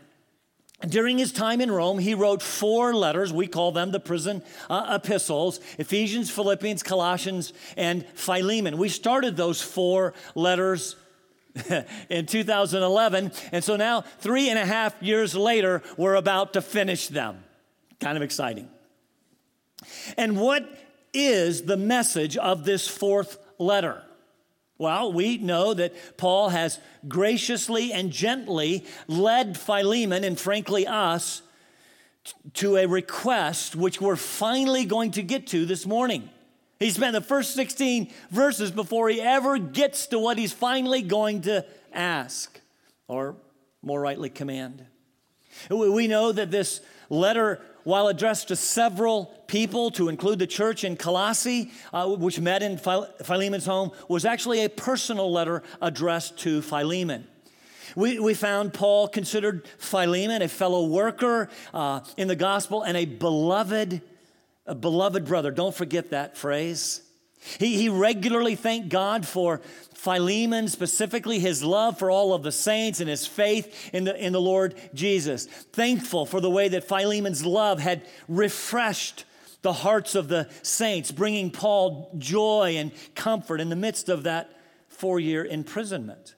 During 0.89 1.19
his 1.19 1.33
time 1.33 1.61
in 1.61 1.71
Rome, 1.71 1.99
he 1.99 2.15
wrote 2.15 2.43
four 2.43 2.95
letters. 2.95 3.33
We 3.33 3.47
call 3.47 3.73
them 3.73 3.91
the 3.91 4.01
prison 4.01 4.43
uh, 4.69 4.99
epistles 5.01 5.61
Ephesians, 5.79 6.31
Philippians, 6.31 6.83
Colossians, 6.83 7.53
and 7.77 8.07
Philemon. 8.15 8.79
We 8.79 8.89
started 8.89 9.37
those 9.37 9.61
four 9.61 10.15
letters 10.35 10.97
in 12.09 12.27
2011. 12.27 13.33
And 13.53 13.63
so 13.63 13.77
now, 13.77 14.03
three 14.19 14.51
and 14.51 14.59
a 14.59 14.67
half 14.67 15.01
years 15.03 15.35
later, 15.35 15.83
we're 15.97 16.17
about 16.17 16.55
to 16.55 16.62
finish 16.62 17.09
them. 17.09 17.45
Kind 18.00 18.17
of 18.17 18.23
exciting. 18.23 18.69
And 20.17 20.38
what 20.38 20.69
is 21.12 21.62
the 21.62 21.76
message 21.76 22.37
of 22.37 22.64
this 22.64 22.88
fourth 22.88 23.38
letter? 23.59 24.03
Well, 24.76 25.12
we 25.12 25.38
know 25.38 25.73
that 25.75 26.16
Paul 26.16 26.49
has 26.49 26.81
graciously 27.07 27.93
and 27.93 28.11
gently 28.11 28.85
led 29.07 29.57
Philemon 29.57 30.25
and 30.25 30.38
frankly 30.38 30.87
us 30.87 31.43
to 32.54 32.76
a 32.76 32.87
request 32.87 33.76
which 33.76 34.00
we're 34.00 34.16
finally 34.16 34.85
going 34.85 35.12
to 35.12 35.23
get 35.23 35.47
to 35.49 35.64
this 35.64 35.87
morning. 35.87 36.28
He 36.81 36.90
spent 36.90 37.12
the 37.12 37.21
first 37.21 37.54
16 37.54 38.11
verses 38.31 38.71
before 38.71 39.09
he 39.09 39.21
ever 39.21 39.59
gets 39.59 40.09
to 40.09 40.19
what 40.19 40.38
he's 40.38 40.52
finally 40.52 41.02
going 41.02 41.43
to 41.43 41.64
ask, 41.93 42.61
or 43.07 43.37
more 43.81 44.00
rightly, 44.00 44.28
command. 44.28 44.85
We 45.71 46.09
know 46.09 46.33
that 46.33 46.50
this 46.50 46.81
letter 47.08 47.61
while 47.84 48.08
addressed 48.08 48.49
to 48.49 48.56
several 48.56 49.26
people, 49.46 49.90
to 49.92 50.08
include 50.08 50.38
the 50.38 50.46
church 50.46 50.84
in 50.84 50.96
Colossae, 50.96 51.70
uh, 51.92 52.08
which 52.08 52.40
met 52.40 52.62
in 52.62 52.78
Philemon's 52.78 53.66
home, 53.66 53.92
was 54.08 54.25
actually 54.25 54.64
a 54.64 54.68
personal 54.68 55.30
letter 55.30 55.62
addressed 55.80 56.38
to 56.38 56.62
Philemon. 56.62 57.26
We, 57.94 58.18
we 58.18 58.34
found 58.34 58.73
Paul 58.73 59.06
considered 59.06 59.68
Philemon 59.78 60.42
a 60.42 60.49
fellow 60.49 60.87
worker 60.87 61.49
uh, 61.73 62.00
in 62.16 62.26
the 62.26 62.37
gospel 62.37 62.82
and 62.82 62.96
a 62.96 63.04
beloved, 63.04 64.02
a 64.66 64.75
beloved 64.75 65.25
brother. 65.26 65.50
Don't 65.50 65.75
forget 65.75 66.11
that 66.11 66.37
phrase. 66.37 67.02
He, 67.59 67.77
he 67.77 67.89
regularly 67.89 68.55
thanked 68.55 68.89
God 68.89 69.27
for 69.27 69.61
Philemon, 69.95 70.69
specifically 70.69 71.39
his 71.39 71.63
love 71.63 71.99
for 71.99 72.11
all 72.11 72.35
of 72.35 72.43
the 72.43 72.53
saints 72.53 73.01
and 73.01 73.09
his 73.09 73.27
faith 73.27 73.91
in 73.93 74.05
the, 74.05 74.17
in 74.17 74.33
the 74.33 74.41
Lord 74.41 74.75
Jesus. 74.93 75.47
Thankful 75.47 76.27
for 76.27 76.41
the 76.41 76.51
way 76.51 76.69
that 76.69 76.85
Philemon's 76.85 77.45
love 77.45 77.81
had 77.81 78.07
refreshed 78.29 79.25
the 79.63 79.73
hearts 79.73 80.15
of 80.15 80.29
the 80.29 80.49
saints, 80.63 81.11
bringing 81.11 81.51
Paul 81.51 82.15
joy 82.19 82.75
and 82.77 82.93
comfort 83.15 83.61
in 83.61 83.71
the 83.71 83.77
midst 83.77 84.11
of 84.11 84.25
that 84.25 84.51
four 84.89 85.19
year 85.19 85.45
imprisonment. 85.45 86.34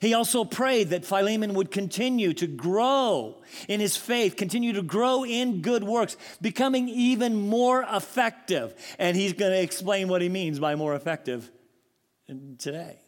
He 0.00 0.14
also 0.14 0.44
prayed 0.44 0.90
that 0.90 1.04
Philemon 1.04 1.54
would 1.54 1.70
continue 1.70 2.32
to 2.34 2.46
grow 2.46 3.42
in 3.68 3.80
his 3.80 3.96
faith, 3.96 4.36
continue 4.36 4.72
to 4.74 4.82
grow 4.82 5.24
in 5.24 5.62
good 5.62 5.84
works, 5.84 6.16
becoming 6.40 6.88
even 6.88 7.34
more 7.48 7.84
effective. 7.90 8.74
And 8.98 9.16
he's 9.16 9.32
going 9.32 9.52
to 9.52 9.60
explain 9.60 10.08
what 10.08 10.22
he 10.22 10.28
means 10.28 10.58
by 10.58 10.74
more 10.74 10.94
effective 10.94 11.50
today. 12.58 12.98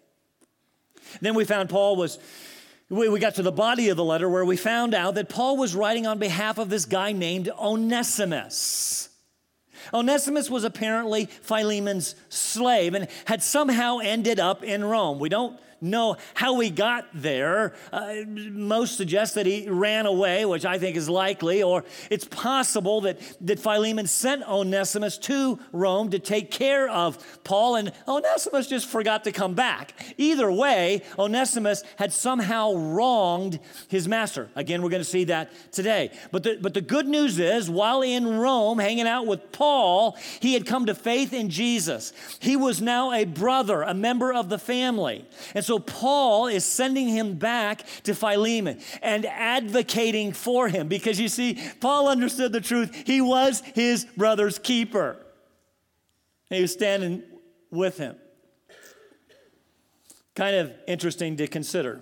Then 1.21 1.35
we 1.35 1.45
found 1.45 1.69
Paul 1.69 1.97
was 1.97 2.19
we, 2.91 3.21
got 3.21 3.37
to 3.37 3.43
the 3.43 3.53
body 3.53 3.89
of 3.91 3.97
the 3.97 4.05
letter 4.05 4.29
where 4.29 4.45
we 4.45 4.57
found 4.57 4.95
out 4.95 5.15
that 5.15 5.29
Paul 5.29 5.57
was 5.57 5.77
writing 5.77 6.09
on 6.09 6.19
behalf 6.19 6.59
of 6.59 6.71
this 6.71 6.87
guy 6.87 7.13
named 7.13 7.49
Onesimus. 7.49 9.09
Onesimus 9.95 10.51
was 10.51 10.65
apparently 10.65 11.27
Philemon's 11.27 12.17
slave 12.31 12.95
and 12.95 13.07
had 13.27 13.45
somehow 13.45 13.99
ended 13.99 14.41
up 14.41 14.65
in 14.65 14.85
Rome. 14.85 15.21
We 15.21 15.29
don't 15.29 15.59
know 15.81 16.17
how 16.35 16.59
he 16.61 16.71
got 16.71 17.07
there. 17.15 17.75
Uh, 17.93 18.15
most 18.27 18.97
suggest 18.97 19.35
that 19.35 19.47
he 19.47 19.69
ran 19.69 20.07
away, 20.07 20.45
which 20.45 20.65
I 20.65 20.79
think 20.79 20.97
is 20.97 21.09
likely, 21.09 21.63
or 21.63 21.85
it's 22.11 22.25
possible 22.25 23.01
that, 23.03 23.21
that 23.41 23.59
Philemon 23.59 24.07
sent 24.07 24.47
Onesimus 24.49 25.19
to 25.19 25.59
Rome 25.73 26.11
to 26.11 26.19
take 26.19 26.51
care 26.51 26.89
of 26.89 27.19
Paul, 27.45 27.77
and 27.77 27.93
Onesimus 28.07 28.67
just 28.69 28.87
forgot 28.87 29.25
to 29.25 29.33
come 29.33 29.55
back. 29.55 29.95
Either 30.19 30.51
way, 30.51 31.03
Onesimus 31.19 31.83
had 31.97 32.13
somehow 32.13 32.75
wronged 32.75 33.59
his 33.89 34.09
master. 34.09 34.49
Again, 34.55 34.83
we're 34.83 34.91
going 34.91 35.03
to 35.03 35.09
see 35.09 35.25
that 35.25 35.51
today. 35.73 36.11
But 36.31 36.43
the, 36.43 36.59
but 36.61 36.75
the 36.75 36.81
good 36.81 37.07
news 37.07 37.39
is, 37.39 37.71
while 37.71 38.03
in 38.03 38.39
Rome, 38.39 38.79
hanging 38.79 39.07
out 39.07 39.27
with 39.27 39.53
Paul, 39.53 40.17
he 40.41 40.55
had 40.55 40.67
come 40.67 40.87
to 40.87 40.95
faith 40.95 41.33
in 41.33 41.51
Jesus. 41.51 42.13
He 42.39 42.57
was 42.57 42.81
now 42.81 43.13
a 43.13 43.25
brother, 43.25 43.83
a 43.83 43.95
member 43.95 44.33
of 44.33 44.49
the 44.49 44.59
family. 44.59 45.25
And 45.55 45.65
so 45.65 45.70
so 45.71 45.79
Paul 45.79 46.49
is 46.49 46.65
sending 46.65 47.07
him 47.07 47.37
back 47.37 47.87
to 48.03 48.13
Philemon 48.13 48.81
and 49.03 49.25
advocating 49.25 50.33
for 50.33 50.67
him 50.67 50.89
because 50.89 51.21
you 51.21 51.29
see, 51.29 51.63
Paul 51.79 52.09
understood 52.09 52.51
the 52.51 52.61
truth. 52.61 53.05
He 53.07 53.21
was 53.21 53.63
his 53.77 54.05
brother's 54.17 54.59
keeper. 54.59 55.25
He 56.49 56.61
was 56.61 56.73
standing 56.73 57.23
with 57.71 57.99
him. 57.99 58.17
Kind 60.35 60.57
of 60.57 60.73
interesting 60.89 61.37
to 61.37 61.47
consider. 61.47 62.01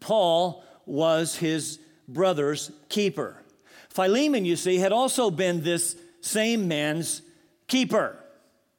Paul 0.00 0.64
was 0.86 1.36
his 1.36 1.78
brother's 2.08 2.72
keeper. 2.88 3.44
Philemon, 3.90 4.44
you 4.44 4.56
see, 4.56 4.78
had 4.78 4.90
also 4.90 5.30
been 5.30 5.62
this 5.62 5.94
same 6.20 6.66
man's 6.66 7.22
keeper. 7.68 8.18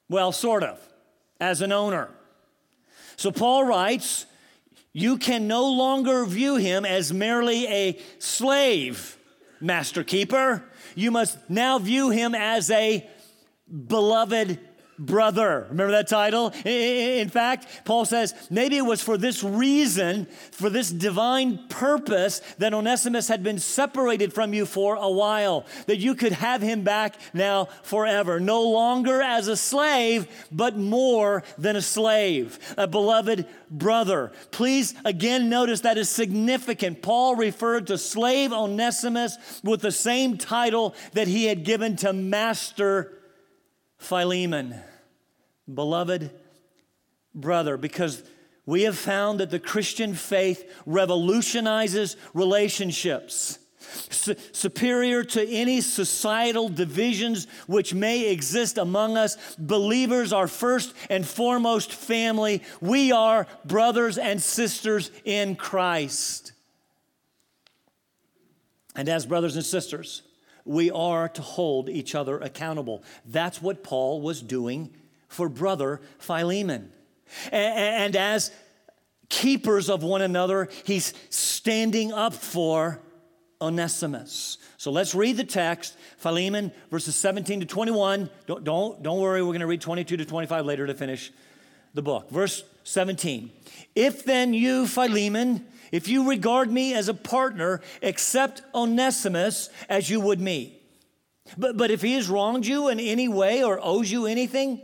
Well, 0.09 0.33
sort 0.33 0.63
of, 0.63 0.77
as 1.39 1.61
an 1.61 1.71
owner. 1.71 2.09
So 3.21 3.31
Paul 3.31 3.65
writes, 3.65 4.25
You 4.93 5.19
can 5.19 5.47
no 5.47 5.69
longer 5.69 6.25
view 6.25 6.55
him 6.55 6.85
as 6.85 7.13
merely 7.13 7.67
a 7.67 7.99
slave, 8.17 9.15
master 9.59 10.03
keeper. 10.03 10.63
You 10.95 11.11
must 11.11 11.37
now 11.47 11.77
view 11.77 12.09
him 12.09 12.33
as 12.33 12.71
a 12.71 13.07
beloved 13.69 14.59
brother. 14.97 15.65
Remember 15.69 15.91
that 15.91 16.07
title? 16.07 16.53
In 16.65 17.29
fact, 17.29 17.67
Paul 17.85 18.05
says 18.05 18.33
maybe 18.49 18.77
it 18.77 18.85
was 18.85 19.01
for 19.01 19.17
this 19.17 19.43
reason, 19.43 20.27
for 20.51 20.69
this 20.69 20.91
divine 20.91 21.67
purpose, 21.69 22.39
that 22.59 22.73
Onesimus 22.73 23.27
had 23.27 23.43
been 23.43 23.59
separated 23.59 24.33
from 24.33 24.53
you 24.53 24.65
for 24.65 24.95
a 24.95 25.09
while, 25.09 25.65
that 25.87 25.97
you 25.97 26.15
could 26.15 26.33
have 26.33 26.61
him 26.61 26.83
back 26.83 27.15
now 27.33 27.65
forever. 27.83 28.39
No 28.39 28.61
longer 28.61 29.21
as 29.21 29.47
a 29.47 29.57
slave, 29.57 30.27
but 30.51 30.77
more 30.77 31.43
than 31.57 31.75
a 31.75 31.81
slave, 31.81 32.59
a 32.77 32.87
beloved 32.87 33.45
brother. 33.69 34.31
Please 34.51 34.93
again 35.05 35.49
notice 35.49 35.81
that 35.81 35.97
is 35.97 36.09
significant. 36.09 37.01
Paul 37.01 37.35
referred 37.35 37.87
to 37.87 37.97
slave 37.97 38.53
Onesimus 38.53 39.37
with 39.63 39.81
the 39.81 39.91
same 39.91 40.37
title 40.37 40.95
that 41.13 41.27
he 41.27 41.45
had 41.45 41.63
given 41.63 41.95
to 41.97 42.13
master 42.13 43.17
Philemon 44.01 44.75
beloved 45.71 46.31
brother, 47.33 47.77
because 47.77 48.23
we 48.65 48.81
have 48.83 48.97
found 48.97 49.39
that 49.39 49.51
the 49.51 49.59
Christian 49.59 50.15
faith 50.15 50.69
revolutionizes 50.85 52.17
relationships. 52.33 53.59
superior 54.51 55.23
to 55.23 55.47
any 55.47 55.81
societal 55.81 56.69
divisions 56.69 57.47
which 57.67 57.93
may 57.93 58.31
exist 58.31 58.77
among 58.77 59.17
us, 59.17 59.37
believers 59.55 60.31
are 60.33 60.47
first 60.47 60.93
and 61.09 61.25
foremost 61.25 61.93
family. 61.93 62.61
We 62.79 63.11
are 63.11 63.47
brothers 63.65 64.17
and 64.17 64.41
sisters 64.41 65.11
in 65.25 65.55
Christ. 65.55 66.53
And 68.95 69.09
as 69.09 69.25
brothers 69.25 69.55
and 69.55 69.65
sisters, 69.65 70.21
we 70.65 70.91
are 70.91 71.29
to 71.29 71.41
hold 71.41 71.89
each 71.89 72.15
other 72.15 72.37
accountable. 72.39 73.03
That's 73.25 73.61
what 73.61 73.83
Paul 73.83 74.21
was 74.21 74.41
doing 74.41 74.93
for 75.27 75.49
brother 75.49 76.01
Philemon. 76.19 76.91
And, 77.51 78.15
as 78.15 78.51
keepers 79.29 79.89
of 79.89 80.03
one 80.03 80.21
another, 80.21 80.67
he's 80.83 81.13
standing 81.29 82.11
up 82.11 82.33
for 82.33 82.99
Onesimus. 83.61 84.57
So 84.77 84.91
let's 84.91 85.15
read 85.15 85.37
the 85.37 85.43
text, 85.43 85.95
Philemon, 86.17 86.71
verses 86.89 87.15
17 87.15 87.61
to 87.61 87.65
21. 87.65 88.29
Don't, 88.47 88.63
don't, 88.63 89.01
don't 89.01 89.19
worry, 89.19 89.41
we're 89.41 89.49
going 89.49 89.61
to 89.61 89.67
read 89.67 89.81
22 89.81 90.17
to 90.17 90.25
25 90.25 90.65
later 90.65 90.87
to 90.87 90.93
finish 90.93 91.31
the 91.93 92.01
book. 92.01 92.29
Verse 92.29 92.63
17. 92.83 93.51
If 93.95 94.25
then 94.25 94.53
you, 94.53 94.87
Philemon, 94.87 95.65
if 95.91 96.07
you 96.07 96.29
regard 96.29 96.71
me 96.71 96.93
as 96.93 97.07
a 97.09 97.13
partner, 97.13 97.81
accept 98.01 98.61
Onesimus 98.73 99.69
as 99.89 100.09
you 100.09 100.19
would 100.21 100.39
me. 100.39 100.77
But, 101.57 101.77
but 101.77 101.91
if 101.91 102.01
he 102.01 102.13
has 102.13 102.29
wronged 102.29 102.65
you 102.65 102.87
in 102.87 102.99
any 102.99 103.27
way 103.27 103.63
or 103.63 103.79
owes 103.81 104.11
you 104.11 104.25
anything, 104.25 104.81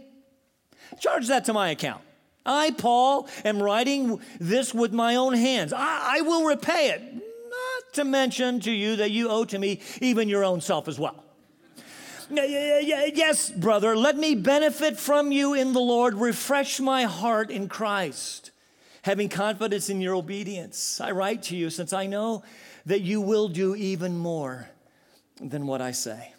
Charge 1.00 1.28
that 1.28 1.46
to 1.46 1.54
my 1.54 1.70
account. 1.70 2.02
I, 2.46 2.72
Paul, 2.72 3.28
am 3.44 3.62
writing 3.62 4.22
this 4.40 4.74
with 4.74 4.94
my 4.94 5.16
own 5.16 5.34
hands. 5.34 5.74
I, 5.74 6.20
I 6.20 6.22
will 6.22 6.46
repay 6.46 6.92
it, 6.92 7.02
not 7.14 7.94
to 7.94 8.06
mention 8.06 8.62
to 8.62 8.72
you 8.72 8.96
that 8.98 9.12
you 9.12 9.30
owe 9.30 9.46
to 9.46 9.60
me 9.60 9.82
even 10.02 10.30
your 10.30 10.46
own 10.46 10.62
self 10.62 10.88
as 10.88 10.98
well. 10.98 11.24
Yes, 12.30 13.50
brother, 13.50 13.96
let 13.96 14.18
me 14.18 14.36
benefit 14.36 14.98
from 14.98 15.32
you 15.32 15.54
in 15.54 15.74
the 15.74 15.80
Lord. 15.80 16.16
Refresh 16.16 16.80
my 16.80 17.04
heart 17.04 17.50
in 17.52 17.70
Christ, 17.70 18.52
having 19.08 19.30
confidence 19.30 19.90
in 19.90 20.02
your 20.02 20.16
obedience. 20.16 21.00
I 21.00 21.12
write 21.12 21.44
to 21.44 21.56
you 21.56 21.70
since 21.70 21.94
I 21.94 22.08
know 22.08 22.44
that 22.86 23.00
you 23.00 23.22
will 23.22 23.48
do 23.48 23.74
even 23.74 24.18
more 24.18 24.68
than 25.40 25.66
what 25.66 25.82
I 25.82 25.92
say. 25.92 26.34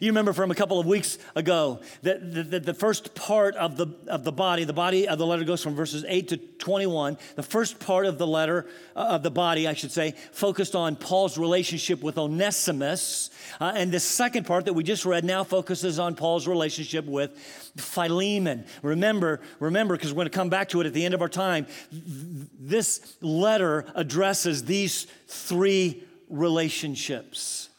You 0.00 0.10
remember 0.10 0.32
from 0.32 0.50
a 0.50 0.54
couple 0.54 0.80
of 0.80 0.86
weeks 0.86 1.16
ago 1.34 1.80
that 2.02 2.50
the, 2.50 2.60
the, 2.60 2.74
first 2.74 3.14
part 3.14 3.54
of 3.54 3.76
the, 3.76 3.86
of 4.08 4.24
the 4.24 4.32
body, 4.32 4.64
the 4.64 4.72
body 4.72 5.06
of 5.06 5.18
the 5.18 5.26
letter 5.26 5.44
goes 5.44 5.62
from 5.62 5.74
verses 5.74 6.04
8 6.06 6.28
to 6.28 6.36
21. 6.36 7.16
The 7.36 7.42
first 7.42 7.78
part 7.78 8.06
of 8.06 8.18
the 8.18 8.26
letter, 8.26 8.66
uh, 8.96 9.00
of 9.00 9.22
the 9.22 9.30
body, 9.30 9.68
I 9.68 9.74
should 9.74 9.92
say, 9.92 10.12
focused 10.32 10.74
on 10.74 10.96
Paul's 10.96 11.38
relationship 11.38 12.02
with 12.02 12.18
Onesimus. 12.18 13.30
Uh, 13.60 13.72
and 13.74 13.92
the 13.92 14.00
second 14.00 14.44
part 14.44 14.64
that 14.64 14.74
we 14.74 14.82
just 14.82 15.04
read 15.04 15.24
now 15.24 15.44
focuses 15.44 15.98
on 15.98 16.14
Paul's 16.14 16.48
relationship 16.48 17.04
with 17.04 17.38
Philemon. 17.76 18.66
Remember, 18.82 19.40
remember, 19.60 19.96
because 19.96 20.12
we're 20.12 20.22
going 20.24 20.30
to 20.30 20.36
come 20.36 20.50
back 20.50 20.68
to 20.70 20.80
it 20.80 20.86
at 20.86 20.94
the 20.94 21.04
end 21.04 21.14
of 21.14 21.22
our 21.22 21.28
time, 21.28 21.66
this 21.92 23.16
letter 23.20 23.86
addresses 23.94 24.64
these 24.64 25.06
three 25.28 26.02
relationships. 26.28 27.69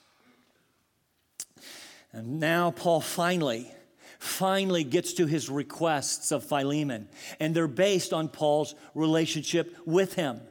And 2.14 2.40
now 2.40 2.72
Paul 2.72 3.02
finally, 3.02 3.72
finally 4.20 4.84
gets 4.84 5.14
to 5.14 5.26
his 5.26 5.50
requests 5.50 6.32
of 6.32 6.44
Philemon, 6.44 7.08
and 7.40 7.56
they're 7.56 7.68
based 7.68 8.14
on 8.14 8.28
Paul's 8.28 8.76
relationship 8.94 9.76
with 9.86 10.14
him. 10.16 10.42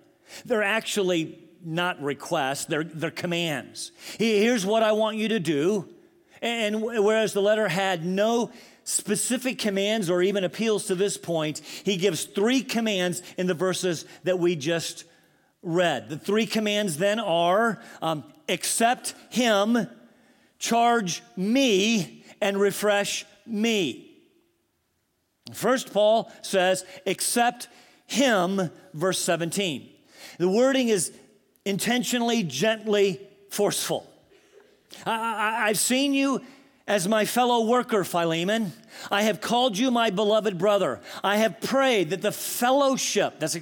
They're 0.45 0.63
actually 0.63 1.39
not 1.63 2.03
requests, 2.03 2.65
they're, 2.65 2.85
they're 2.85 3.11
commands. 3.11 3.93
Here's 4.19 4.65
what 4.65 4.83
I 4.83 4.93
want 4.93 5.19
you 5.19 5.29
to 5.29 5.41
do. 5.41 5.89
And 6.43 6.81
whereas 6.83 7.35
the 7.35 7.43
letter 7.43 7.69
had 7.69 8.07
no 8.07 8.51
specific 8.85 9.59
commands 9.59 10.09
or 10.09 10.23
even 10.23 10.43
appeals 10.43 10.87
to 10.87 10.95
this 10.95 11.19
point, 11.19 11.59
he 11.59 11.99
gives 11.99 12.25
three 12.25 12.63
commands 12.63 13.23
in 13.37 13.47
the 13.47 13.55
verses 13.55 14.07
that 14.25 14.39
we 14.39 14.57
just 14.57 15.05
read. 15.63 16.09
The 16.09 16.17
three 16.17 16.47
commands 16.47 16.97
then 16.97 17.21
are 17.21 17.83
um, 18.01 18.25
accept 18.49 19.15
him 19.29 19.87
charge 20.61 21.23
me 21.37 22.25
and 22.41 22.61
refresh 22.61 23.25
me. 23.47 24.07
First, 25.53 25.93
Paul 25.93 26.31
says, 26.43 26.85
accept 27.07 27.69
him, 28.07 28.71
verse 28.95 29.19
17. 29.19 29.89
The 30.39 30.49
wording 30.49 30.89
is 30.89 31.13
intentionally, 31.65 32.45
gently 32.45 33.21
forceful. 33.51 34.07
I, 35.05 35.69
have 35.69 35.79
seen 35.79 36.15
you 36.15 36.43
as 36.87 37.09
my 37.09 37.25
fellow 37.25 37.67
worker, 37.67 38.05
Philemon. 38.05 38.73
I 39.11 39.23
have 39.23 39.41
called 39.41 39.79
you 39.79 39.91
my 39.91 40.11
beloved 40.11 40.59
brother. 40.59 41.01
I 41.23 41.37
have 41.37 41.61
prayed 41.61 42.11
that 42.11 42.23
the 42.23 42.33
fellowship, 42.33 43.39
that's 43.39 43.57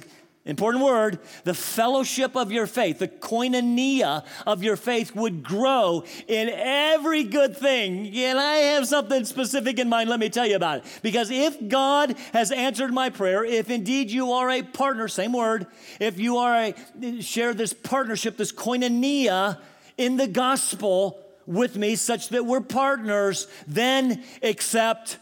important 0.45 0.83
word, 0.83 1.19
the 1.43 1.53
fellowship 1.53 2.35
of 2.35 2.51
your 2.51 2.65
faith, 2.65 2.99
the 2.99 3.07
koinonia 3.07 4.25
of 4.47 4.63
your 4.63 4.75
faith 4.75 5.15
would 5.15 5.43
grow 5.43 6.03
in 6.27 6.49
every 6.49 7.23
good 7.23 7.55
thing. 7.55 8.07
And 8.15 8.39
I 8.39 8.55
have 8.55 8.87
something 8.87 9.25
specific 9.25 9.79
in 9.79 9.89
mind, 9.89 10.09
let 10.09 10.19
me 10.19 10.29
tell 10.29 10.47
you 10.47 10.55
about 10.55 10.79
it. 10.79 10.99
Because 11.03 11.29
if 11.29 11.67
God 11.67 12.15
has 12.33 12.51
answered 12.51 12.93
my 12.93 13.09
prayer, 13.09 13.43
if 13.43 13.69
indeed 13.69 14.09
you 14.09 14.31
are 14.31 14.49
a 14.49 14.63
partner, 14.63 15.07
same 15.07 15.33
word, 15.33 15.67
if 15.99 16.19
you 16.19 16.37
are 16.37 16.55
a, 16.55 17.21
share 17.21 17.53
this 17.53 17.73
partnership, 17.73 18.37
this 18.37 18.51
koinonia 18.51 19.59
in 19.97 20.17
the 20.17 20.27
gospel 20.27 21.19
with 21.45 21.75
me, 21.75 21.95
such 21.95 22.29
that 22.29 22.45
we're 22.45 22.61
partners, 22.61 23.47
then 23.67 24.23
accept 24.41 25.17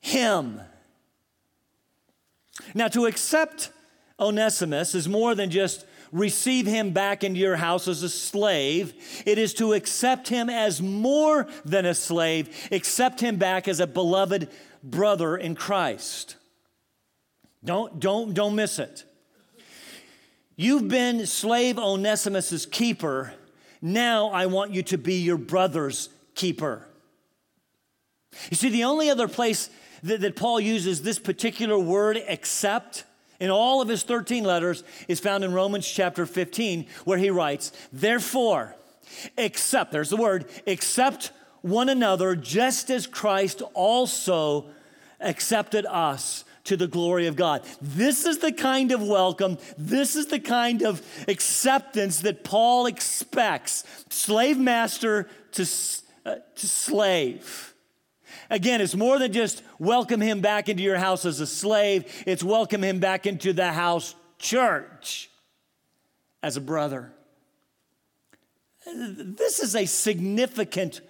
Him. 0.00 0.60
Now, 2.74 2.88
to 2.88 3.06
accept 3.06 3.70
Onesimus 4.20 4.94
is 4.94 5.08
more 5.08 5.34
than 5.34 5.50
just 5.50 5.84
receive 6.10 6.66
him 6.66 6.90
back 6.90 7.22
into 7.22 7.38
your 7.38 7.56
house 7.56 7.86
as 7.86 8.02
a 8.02 8.08
slave. 8.08 8.94
It 9.26 9.38
is 9.38 9.54
to 9.54 9.74
accept 9.74 10.28
him 10.28 10.48
as 10.48 10.80
more 10.80 11.46
than 11.64 11.86
a 11.86 11.94
slave, 11.94 12.68
accept 12.72 13.20
him 13.20 13.36
back 13.36 13.68
as 13.68 13.80
a 13.80 13.86
beloved 13.86 14.48
brother 14.82 15.36
in 15.36 15.54
Christ. 15.54 16.36
Don't, 17.64 18.00
don't, 18.00 18.34
don't 18.34 18.54
miss 18.54 18.78
it. 18.78 19.04
You've 20.56 20.88
been 20.88 21.26
slave 21.26 21.78
Onesimus's 21.78 22.66
keeper. 22.66 23.34
Now 23.80 24.30
I 24.30 24.46
want 24.46 24.72
you 24.72 24.82
to 24.84 24.98
be 24.98 25.14
your 25.14 25.38
brother's 25.38 26.08
keeper. 26.34 26.84
You 28.50 28.56
see, 28.56 28.68
the 28.68 28.84
only 28.84 29.10
other 29.10 29.28
place 29.28 29.70
that, 30.02 30.20
that 30.20 30.36
Paul 30.36 30.60
uses 30.60 31.02
this 31.02 31.18
particular 31.18 31.78
word, 31.78 32.16
accept, 32.28 33.04
in 33.40 33.50
all 33.50 33.80
of 33.80 33.88
his 33.88 34.02
13 34.02 34.44
letters 34.44 34.82
is 35.06 35.20
found 35.20 35.44
in 35.44 35.52
Romans 35.52 35.88
chapter 35.88 36.26
15, 36.26 36.86
where 37.04 37.18
he 37.18 37.30
writes, 37.30 37.72
Therefore, 37.92 38.74
accept, 39.36 39.92
there's 39.92 40.10
the 40.10 40.16
word, 40.16 40.46
accept 40.66 41.32
one 41.62 41.88
another 41.88 42.34
just 42.36 42.90
as 42.90 43.06
Christ 43.06 43.62
also 43.74 44.66
accepted 45.20 45.86
us 45.86 46.44
to 46.64 46.76
the 46.76 46.86
glory 46.86 47.26
of 47.26 47.34
God. 47.34 47.62
This 47.80 48.26
is 48.26 48.38
the 48.38 48.52
kind 48.52 48.92
of 48.92 49.02
welcome, 49.02 49.58
this 49.78 50.16
is 50.16 50.26
the 50.26 50.40
kind 50.40 50.82
of 50.82 51.02
acceptance 51.26 52.20
that 52.20 52.44
Paul 52.44 52.86
expects 52.86 53.84
slave 54.10 54.58
master 54.58 55.28
to, 55.52 55.66
uh, 56.26 56.34
to 56.56 56.68
slave. 56.68 57.74
Again, 58.50 58.80
it's 58.80 58.94
more 58.94 59.18
than 59.18 59.32
just 59.32 59.62
welcome 59.78 60.20
him 60.20 60.40
back 60.40 60.68
into 60.68 60.82
your 60.82 60.98
house 60.98 61.24
as 61.24 61.40
a 61.40 61.46
slave, 61.46 62.24
it's 62.26 62.42
welcome 62.42 62.82
him 62.82 62.98
back 62.98 63.26
into 63.26 63.52
the 63.52 63.72
house 63.72 64.14
church 64.38 65.30
as 66.42 66.56
a 66.56 66.60
brother. 66.60 67.12
This 68.86 69.60
is 69.60 69.76
a 69.76 69.84
significant 69.86 71.00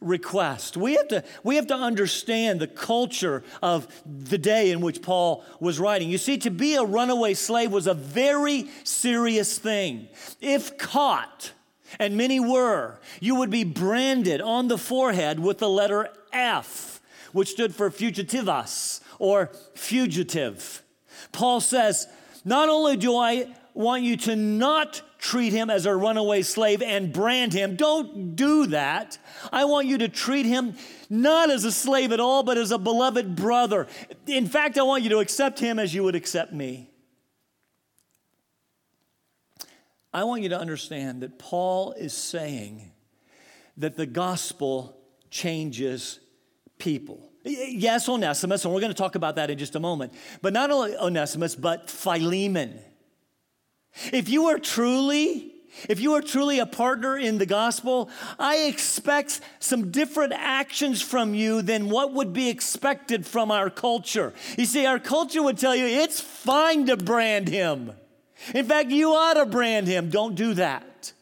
request. 0.00 0.76
We 0.76 0.94
have 0.94 1.08
to, 1.08 1.24
we 1.44 1.56
have 1.56 1.68
to 1.68 1.74
understand 1.74 2.60
the 2.60 2.66
culture 2.66 3.42
of 3.62 3.88
the 4.04 4.38
day 4.38 4.70
in 4.70 4.80
which 4.80 5.02
Paul 5.02 5.44
was 5.60 5.78
writing. 5.78 6.10
You 6.10 6.18
see, 6.18 6.38
to 6.38 6.50
be 6.50 6.74
a 6.74 6.82
runaway 6.82 7.34
slave 7.34 7.72
was 7.72 7.86
a 7.86 7.94
very 7.94 8.68
serious 8.84 9.58
thing. 9.58 10.08
If 10.40 10.76
caught, 10.76 11.52
and 11.98 12.16
many 12.16 12.40
were, 12.40 12.98
you 13.20 13.34
would 13.36 13.50
be 13.50 13.64
branded 13.64 14.40
on 14.40 14.68
the 14.68 14.78
forehead 14.78 15.40
with 15.40 15.58
the 15.58 15.68
letter 15.68 16.08
F, 16.32 17.00
which 17.32 17.50
stood 17.50 17.74
for 17.74 17.90
fugitivus 17.90 19.00
or 19.18 19.50
fugitive. 19.74 20.82
Paul 21.32 21.60
says, 21.60 22.06
Not 22.44 22.68
only 22.68 22.96
do 22.96 23.16
I 23.16 23.54
want 23.74 24.02
you 24.02 24.16
to 24.18 24.36
not 24.36 25.02
treat 25.18 25.52
him 25.52 25.70
as 25.70 25.86
a 25.86 25.94
runaway 25.94 26.42
slave 26.42 26.82
and 26.82 27.12
brand 27.12 27.52
him, 27.52 27.76
don't 27.76 28.34
do 28.34 28.66
that. 28.66 29.18
I 29.52 29.64
want 29.64 29.86
you 29.86 29.98
to 29.98 30.08
treat 30.08 30.46
him 30.46 30.74
not 31.08 31.50
as 31.50 31.64
a 31.64 31.72
slave 31.72 32.12
at 32.12 32.20
all, 32.20 32.42
but 32.42 32.58
as 32.58 32.72
a 32.72 32.78
beloved 32.78 33.36
brother. 33.36 33.86
In 34.26 34.46
fact, 34.46 34.78
I 34.78 34.82
want 34.82 35.04
you 35.04 35.10
to 35.10 35.18
accept 35.18 35.58
him 35.60 35.78
as 35.78 35.94
you 35.94 36.02
would 36.04 36.16
accept 36.16 36.52
me. 36.52 36.91
I 40.12 40.24
want 40.24 40.42
you 40.42 40.50
to 40.50 40.58
understand 40.58 41.22
that 41.22 41.38
Paul 41.38 41.92
is 41.92 42.12
saying 42.12 42.90
that 43.78 43.96
the 43.96 44.06
gospel 44.06 44.96
changes 45.30 46.20
people. 46.78 47.30
Yes, 47.44 48.08
Onesimus, 48.08 48.64
and 48.64 48.72
we're 48.72 48.80
going 48.80 48.92
to 48.92 48.98
talk 48.98 49.14
about 49.14 49.36
that 49.36 49.50
in 49.50 49.58
just 49.58 49.74
a 49.74 49.80
moment, 49.80 50.12
but 50.42 50.52
not 50.52 50.70
only 50.70 50.94
Onesimus, 50.96 51.56
but 51.56 51.90
Philemon. 51.90 52.78
If 54.12 54.28
you 54.28 54.46
are 54.46 54.58
truly 54.58 55.48
if 55.88 56.00
you 56.00 56.12
are 56.12 56.20
truly 56.20 56.58
a 56.58 56.66
partner 56.66 57.16
in 57.16 57.38
the 57.38 57.46
gospel, 57.46 58.10
I 58.38 58.66
expect 58.66 59.40
some 59.58 59.90
different 59.90 60.34
actions 60.34 61.00
from 61.00 61.34
you 61.34 61.62
than 61.62 61.88
what 61.88 62.12
would 62.12 62.34
be 62.34 62.50
expected 62.50 63.26
from 63.26 63.50
our 63.50 63.70
culture. 63.70 64.34
You 64.58 64.66
see, 64.66 64.84
our 64.84 64.98
culture 64.98 65.42
would 65.42 65.56
tell 65.56 65.74
you 65.74 65.86
it's 65.86 66.20
fine 66.20 66.86
to 66.86 66.98
brand 66.98 67.48
him. 67.48 67.92
In 68.54 68.64
fact, 68.66 68.90
you 68.90 69.12
ought 69.12 69.34
to 69.34 69.46
brand 69.46 69.86
him. 69.86 70.10
Don't 70.10 70.34
do 70.34 70.54
that. 70.54 71.12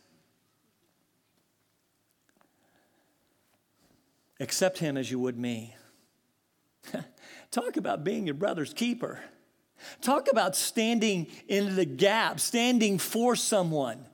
Accept 4.40 4.78
him 4.78 4.96
as 4.96 5.10
you 5.10 5.18
would 5.18 5.38
me. 5.38 5.76
Talk 7.50 7.76
about 7.76 8.04
being 8.04 8.26
your 8.26 8.34
brother's 8.34 8.72
keeper. 8.72 9.20
Talk 10.00 10.28
about 10.30 10.56
standing 10.56 11.26
in 11.46 11.76
the 11.76 11.84
gap, 11.84 12.40
standing 12.40 12.98
for 12.98 13.36
someone. 13.36 14.06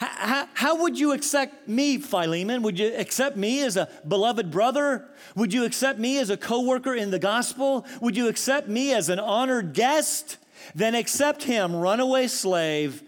How, 0.00 0.48
how, 0.54 0.82
would 0.82 0.98
you 0.98 1.12
accept 1.12 1.68
me, 1.68 1.98
Philemon? 1.98 2.62
Would 2.62 2.78
you 2.78 2.94
accept 2.94 3.36
me 3.36 3.64
as 3.64 3.76
a 3.76 3.88
beloved 4.06 4.48
brother? 4.48 5.08
Would 5.34 5.52
you 5.52 5.64
accept 5.64 5.98
me 5.98 6.18
as 6.18 6.30
a 6.30 6.36
co 6.36 6.62
worker 6.62 6.94
in 6.94 7.10
the 7.10 7.18
gospel? 7.18 7.84
Would 8.00 8.16
you 8.16 8.28
accept 8.28 8.68
me 8.68 8.94
as 8.94 9.08
an 9.08 9.18
honored 9.18 9.74
guest? 9.74 10.36
Then 10.74 10.94
accept 10.94 11.44
him, 11.44 11.74
runaway 11.74 12.26
slave, 12.26 13.02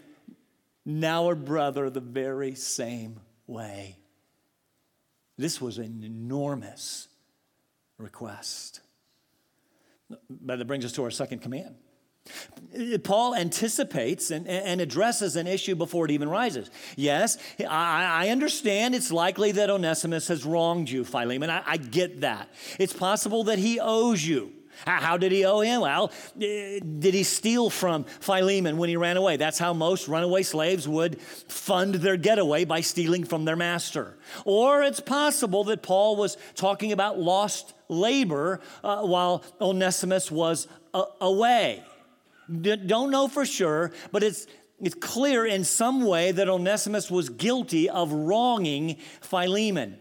now 0.85 1.29
a 1.29 1.35
brother, 1.35 1.89
the 1.89 1.99
very 1.99 2.55
same 2.55 3.19
way. 3.47 3.97
This 5.37 5.61
was 5.61 5.77
an 5.77 6.03
enormous 6.03 7.07
request. 7.97 8.81
But 10.29 10.59
that 10.59 10.65
brings 10.65 10.85
us 10.85 10.91
to 10.93 11.03
our 11.03 11.11
second 11.11 11.39
command. 11.39 11.75
Paul 13.03 13.33
anticipates 13.33 14.29
and, 14.29 14.47
and, 14.47 14.79
addresses 14.79 15.35
an 15.35 15.47
issue 15.47 15.75
before 15.75 16.05
it 16.05 16.11
even 16.11 16.29
rises. 16.29 16.69
Yes, 16.95 17.39
I, 17.59 18.25
I, 18.25 18.29
understand 18.29 18.93
it's 18.93 19.11
likely 19.11 19.51
that 19.53 19.71
Onesimus 19.71 20.27
has 20.27 20.45
wronged 20.45 20.87
you, 20.87 21.03
Philemon. 21.03 21.49
I, 21.49 21.63
I 21.65 21.77
get 21.77 22.21
that. 22.21 22.49
It's 22.77 22.93
possible 22.93 23.45
that 23.45 23.57
he 23.57 23.79
owes 23.79 24.23
you. 24.23 24.53
How 24.85 25.17
did 25.17 25.31
he 25.31 25.45
owe 25.45 25.59
him? 25.59 25.81
Well, 25.81 26.11
eh, 26.39 26.79
did 26.79 27.13
he 27.13 27.23
steal 27.23 27.69
from 27.69 28.03
Philemon 28.03 28.77
when 28.77 28.89
he 28.89 28.95
ran 28.95 29.17
away? 29.17 29.37
That's 29.37 29.59
how 29.59 29.73
most 29.73 30.07
runaway 30.07 30.43
slaves 30.43 30.87
would 30.87 31.21
fund 31.21 31.95
their 31.95 32.17
getaway 32.17 32.65
by 32.65 32.81
stealing 32.81 33.23
from 33.23 33.45
their 33.45 33.55
master. 33.55 34.17
Or 34.45 34.83
it's 34.83 34.99
possible 34.99 35.63
that 35.65 35.81
Paul 35.81 36.15
was 36.15 36.37
talking 36.55 36.91
about 36.91 37.19
lost 37.19 37.73
labor 37.89 38.61
uh, 38.83 39.01
while 39.01 39.43
Onesimus 39.59 40.31
was 40.31 40.67
uh, 40.93 41.05
away. 41.19 41.83
D- 42.49 42.75
don't 42.75 43.11
know 43.11 43.27
for 43.27 43.45
sure, 43.45 43.91
but 44.11 44.23
it's 44.23 44.47
it's 44.81 44.95
clear 44.95 45.45
in 45.45 45.63
some 45.63 46.03
way 46.03 46.31
that 46.31 46.49
Onesimus 46.49 47.11
was 47.11 47.29
guilty 47.29 47.87
of 47.87 48.11
wronging 48.11 48.97
Philemon. 49.21 49.99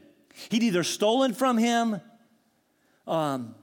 He'd 0.48 0.62
either 0.62 0.82
stolen 0.82 1.34
from 1.34 1.58
him, 1.58 2.00
um, 3.06 3.54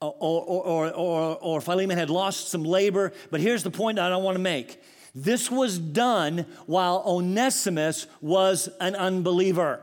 or, 0.00 0.42
or, 0.42 0.90
or, 0.92 1.38
or 1.40 1.60
Philemon 1.60 1.98
had 1.98 2.10
lost 2.10 2.48
some 2.48 2.64
labor. 2.64 3.12
But 3.30 3.40
here's 3.40 3.62
the 3.62 3.70
point 3.70 3.98
I 3.98 4.08
don't 4.08 4.24
want 4.24 4.36
to 4.36 4.42
make 4.42 4.80
this 5.14 5.50
was 5.50 5.78
done 5.78 6.46
while 6.66 7.02
Onesimus 7.04 8.06
was 8.20 8.68
an 8.80 8.94
unbeliever. 8.94 9.80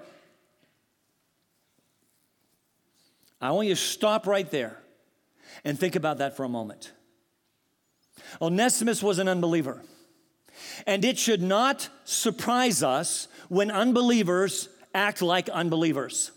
I 3.40 3.52
want 3.52 3.68
you 3.68 3.76
to 3.76 3.82
stop 3.82 4.26
right 4.26 4.50
there 4.50 4.80
and 5.64 5.78
think 5.80 5.96
about 5.96 6.20
that 6.20 6.36
for 6.36 6.44
a 6.44 6.50
moment. 6.50 6.92
Onesimus 8.42 9.04
was 9.04 9.20
an 9.20 9.28
unbeliever. 9.28 9.84
And 10.88 11.06
it 11.06 11.20
should 11.20 11.42
not 11.42 11.90
surprise 12.04 12.82
us 12.82 13.28
when 13.50 13.70
unbelievers 13.70 14.70
act 14.96 15.22
like 15.22 15.50
unbelievers. 15.50 16.32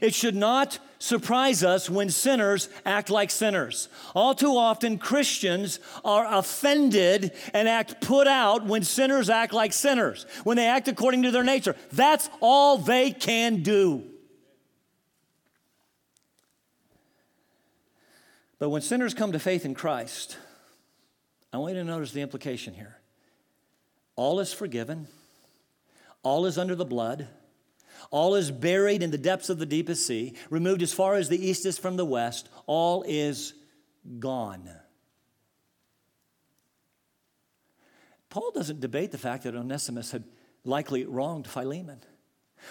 It 0.00 0.14
should 0.14 0.34
not 0.34 0.78
surprise 0.98 1.64
us 1.64 1.88
when 1.88 2.10
sinners 2.10 2.68
act 2.84 3.10
like 3.10 3.30
sinners. 3.30 3.88
All 4.14 4.34
too 4.34 4.56
often, 4.56 4.98
Christians 4.98 5.80
are 6.04 6.26
offended 6.28 7.32
and 7.54 7.68
act 7.68 8.00
put 8.00 8.26
out 8.26 8.66
when 8.66 8.84
sinners 8.84 9.30
act 9.30 9.52
like 9.52 9.72
sinners, 9.72 10.26
when 10.44 10.56
they 10.56 10.66
act 10.66 10.88
according 10.88 11.22
to 11.22 11.30
their 11.30 11.42
nature. 11.42 11.74
That's 11.92 12.28
all 12.40 12.76
they 12.78 13.10
can 13.10 13.62
do. 13.62 14.04
But 18.58 18.68
when 18.68 18.82
sinners 18.82 19.14
come 19.14 19.32
to 19.32 19.38
faith 19.38 19.64
in 19.64 19.74
Christ, 19.74 20.36
I 21.52 21.56
want 21.56 21.74
you 21.74 21.80
to 21.80 21.84
notice 21.84 22.12
the 22.12 22.20
implication 22.20 22.74
here. 22.74 22.98
All 24.16 24.38
is 24.38 24.52
forgiven, 24.52 25.08
all 26.22 26.44
is 26.44 26.58
under 26.58 26.74
the 26.74 26.84
blood, 26.84 27.28
all 28.10 28.34
is 28.34 28.50
buried 28.50 29.02
in 29.02 29.10
the 29.10 29.18
depths 29.18 29.50
of 29.50 29.58
the 29.58 29.66
deepest 29.66 30.06
sea, 30.06 30.34
removed 30.50 30.82
as 30.82 30.92
far 30.92 31.14
as 31.14 31.28
the 31.28 31.44
east 31.44 31.64
is 31.64 31.78
from 31.78 31.96
the 31.96 32.04
west, 32.04 32.48
all 32.66 33.04
is 33.06 33.54
gone. 34.18 34.68
Paul 38.28 38.50
doesn't 38.52 38.80
debate 38.80 39.10
the 39.12 39.18
fact 39.18 39.44
that 39.44 39.54
Onesimus 39.54 40.12
had 40.12 40.24
likely 40.64 41.04
wronged 41.04 41.46
Philemon. 41.46 42.00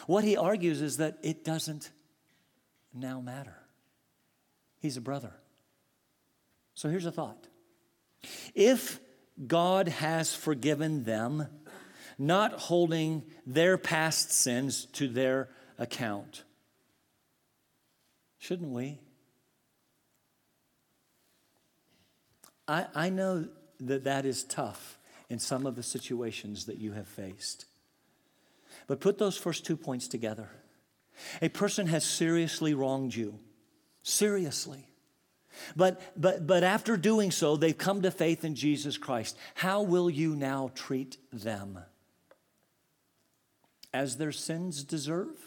What 0.07 0.23
he 0.23 0.37
argues 0.37 0.81
is 0.81 0.97
that 0.97 1.17
it 1.21 1.43
doesn't 1.43 1.91
now 2.93 3.19
matter. 3.19 3.55
He's 4.79 4.97
a 4.97 5.01
brother. 5.01 5.33
So 6.73 6.89
here's 6.89 7.05
a 7.05 7.11
thought 7.11 7.47
if 8.53 8.99
God 9.45 9.87
has 9.87 10.33
forgiven 10.33 11.03
them, 11.03 11.47
not 12.19 12.51
holding 12.53 13.23
their 13.47 13.77
past 13.77 14.31
sins 14.31 14.85
to 14.93 15.07
their 15.07 15.49
account, 15.77 16.43
shouldn't 18.37 18.71
we? 18.71 18.99
I, 22.67 22.85
I 22.93 23.09
know 23.09 23.47
that 23.79 24.03
that 24.03 24.25
is 24.25 24.43
tough 24.43 24.97
in 25.29 25.39
some 25.39 25.65
of 25.65 25.75
the 25.75 25.83
situations 25.83 26.65
that 26.65 26.77
you 26.77 26.91
have 26.91 27.07
faced. 27.07 27.65
But 28.87 28.99
put 28.99 29.17
those 29.17 29.37
first 29.37 29.65
two 29.65 29.77
points 29.77 30.07
together. 30.07 30.49
A 31.41 31.49
person 31.49 31.87
has 31.87 32.03
seriously 32.03 32.73
wronged 32.73 33.15
you, 33.15 33.39
seriously. 34.03 34.85
But, 35.75 36.01
but, 36.15 36.45
but 36.45 36.63
after 36.63 36.95
doing 36.97 37.31
so, 37.31 37.55
they've 37.55 37.77
come 37.77 38.01
to 38.03 38.11
faith 38.11 38.45
in 38.45 38.55
Jesus 38.55 38.97
Christ. 38.97 39.37
How 39.55 39.81
will 39.81 40.09
you 40.09 40.35
now 40.35 40.71
treat 40.75 41.17
them? 41.31 41.79
As 43.93 44.17
their 44.17 44.31
sins 44.31 44.83
deserve? 44.83 45.37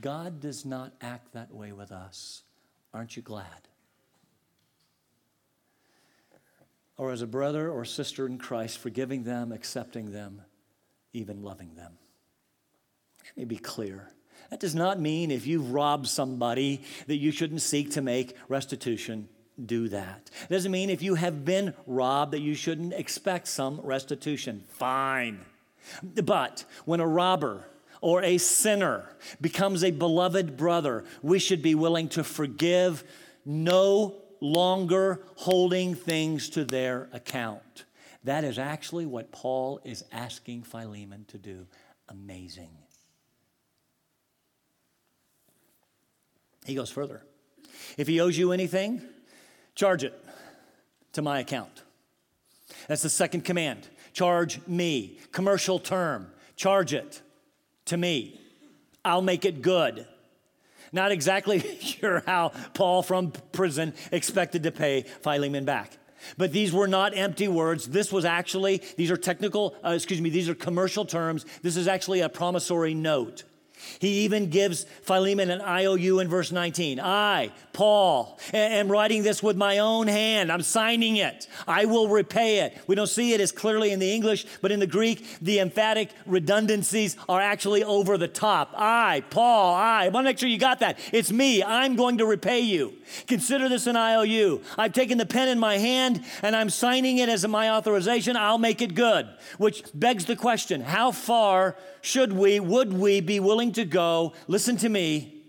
God 0.00 0.40
does 0.40 0.64
not 0.64 0.92
act 1.00 1.32
that 1.32 1.52
way 1.52 1.72
with 1.72 1.90
us. 1.90 2.42
Aren't 2.92 3.16
you 3.16 3.22
glad? 3.22 3.68
Or 6.96 7.12
as 7.12 7.20
a 7.20 7.26
brother 7.26 7.70
or 7.70 7.84
sister 7.84 8.26
in 8.26 8.38
Christ, 8.38 8.78
forgiving 8.78 9.24
them, 9.24 9.52
accepting 9.52 10.12
them, 10.12 10.42
even 11.12 11.42
loving 11.42 11.74
them. 11.74 11.92
Let 13.24 13.36
me 13.36 13.44
be 13.44 13.56
clear. 13.56 14.08
That 14.50 14.60
does 14.60 14.74
not 14.74 15.00
mean 15.00 15.30
if 15.30 15.46
you've 15.46 15.72
robbed 15.72 16.06
somebody 16.06 16.82
that 17.06 17.16
you 17.16 17.32
shouldn't 17.32 17.62
seek 17.62 17.90
to 17.92 18.02
make 18.02 18.36
restitution. 18.48 19.28
Do 19.62 19.88
that. 19.88 20.30
It 20.42 20.52
doesn't 20.52 20.70
mean 20.70 20.90
if 20.90 21.02
you 21.02 21.14
have 21.14 21.44
been 21.44 21.74
robbed 21.86 22.32
that 22.32 22.40
you 22.40 22.54
shouldn't 22.54 22.92
expect 22.92 23.48
some 23.48 23.80
restitution. 23.82 24.64
Fine. 24.68 25.40
But 26.02 26.64
when 26.84 27.00
a 27.00 27.06
robber 27.06 27.66
or 28.00 28.22
a 28.22 28.38
sinner 28.38 29.16
becomes 29.40 29.82
a 29.82 29.90
beloved 29.90 30.56
brother, 30.56 31.04
we 31.22 31.38
should 31.38 31.62
be 31.62 31.74
willing 31.74 32.08
to 32.10 32.24
forgive, 32.24 33.04
no 33.44 34.16
longer 34.40 35.22
holding 35.36 35.94
things 35.94 36.50
to 36.50 36.64
their 36.64 37.08
account. 37.12 37.84
That 38.24 38.44
is 38.44 38.58
actually 38.58 39.06
what 39.06 39.32
Paul 39.32 39.80
is 39.84 40.04
asking 40.12 40.64
Philemon 40.64 41.24
to 41.28 41.38
do. 41.38 41.66
Amazing. 42.08 42.70
He 46.64 46.74
goes 46.74 46.90
further. 46.90 47.22
If 47.96 48.08
he 48.08 48.20
owes 48.20 48.36
you 48.36 48.52
anything, 48.52 49.02
charge 49.74 50.02
it 50.02 50.20
to 51.12 51.22
my 51.22 51.38
account. 51.38 51.82
That's 52.88 53.02
the 53.02 53.10
second 53.10 53.44
command. 53.44 53.88
Charge 54.16 54.66
me. 54.66 55.18
Commercial 55.30 55.78
term. 55.78 56.28
Charge 56.56 56.94
it 56.94 57.20
to 57.84 57.98
me. 57.98 58.40
I'll 59.04 59.20
make 59.20 59.44
it 59.44 59.60
good. 59.60 60.06
Not 60.90 61.12
exactly 61.12 61.60
sure 61.80 62.22
how 62.24 62.52
Paul 62.72 63.02
from 63.02 63.32
prison 63.52 63.92
expected 64.10 64.62
to 64.62 64.70
pay 64.70 65.02
Philemon 65.02 65.66
back. 65.66 65.98
But 66.38 66.50
these 66.50 66.72
were 66.72 66.88
not 66.88 67.14
empty 67.14 67.46
words. 67.46 67.88
This 67.88 68.10
was 68.10 68.24
actually, 68.24 68.80
these 68.96 69.10
are 69.10 69.18
technical, 69.18 69.76
uh, 69.84 69.90
excuse 69.90 70.22
me, 70.22 70.30
these 70.30 70.48
are 70.48 70.54
commercial 70.54 71.04
terms. 71.04 71.44
This 71.60 71.76
is 71.76 71.86
actually 71.86 72.20
a 72.20 72.30
promissory 72.30 72.94
note. 72.94 73.44
He 73.98 74.24
even 74.24 74.48
gives 74.48 74.84
Philemon 75.02 75.50
an 75.50 75.60
IOU 75.60 76.20
in 76.20 76.28
verse 76.28 76.52
19. 76.52 77.00
I, 77.00 77.52
Paul, 77.72 78.38
am 78.52 78.90
writing 78.90 79.22
this 79.22 79.42
with 79.42 79.56
my 79.56 79.78
own 79.78 80.06
hand. 80.06 80.50
I'm 80.50 80.62
signing 80.62 81.16
it. 81.16 81.46
I 81.66 81.84
will 81.84 82.08
repay 82.08 82.60
it. 82.60 82.78
We 82.86 82.94
don't 82.94 83.06
see 83.06 83.32
it 83.32 83.40
as 83.40 83.52
clearly 83.52 83.92
in 83.92 83.98
the 83.98 84.12
English, 84.12 84.46
but 84.62 84.72
in 84.72 84.80
the 84.80 84.86
Greek, 84.86 85.26
the 85.40 85.60
emphatic 85.60 86.10
redundancies 86.24 87.16
are 87.28 87.40
actually 87.40 87.84
over 87.84 88.16
the 88.16 88.28
top. 88.28 88.72
I, 88.76 89.22
Paul, 89.30 89.74
I. 89.74 90.06
I 90.06 90.08
want 90.08 90.24
to 90.24 90.30
make 90.30 90.38
sure 90.38 90.48
you 90.48 90.58
got 90.58 90.80
that. 90.80 90.98
It's 91.12 91.32
me. 91.32 91.64
I'm 91.64 91.96
going 91.96 92.18
to 92.18 92.26
repay 92.26 92.60
you. 92.60 92.94
Consider 93.26 93.68
this 93.68 93.88
an 93.88 93.96
IOU. 93.96 94.62
I've 94.78 94.92
taken 94.92 95.18
the 95.18 95.26
pen 95.26 95.48
in 95.48 95.58
my 95.58 95.78
hand 95.78 96.24
and 96.42 96.54
I'm 96.54 96.70
signing 96.70 97.18
it 97.18 97.28
as 97.28 97.46
my 97.46 97.70
authorization. 97.70 98.36
I'll 98.36 98.58
make 98.58 98.80
it 98.82 98.94
good. 98.94 99.28
Which 99.58 99.84
begs 99.94 100.26
the 100.26 100.36
question 100.36 100.80
how 100.80 101.10
far 101.10 101.76
should 102.06 102.32
we, 102.32 102.60
would 102.60 102.92
we 102.92 103.20
be 103.20 103.40
willing 103.40 103.72
to 103.72 103.84
go? 103.84 104.32
Listen 104.46 104.76
to 104.76 104.88
me 104.88 105.42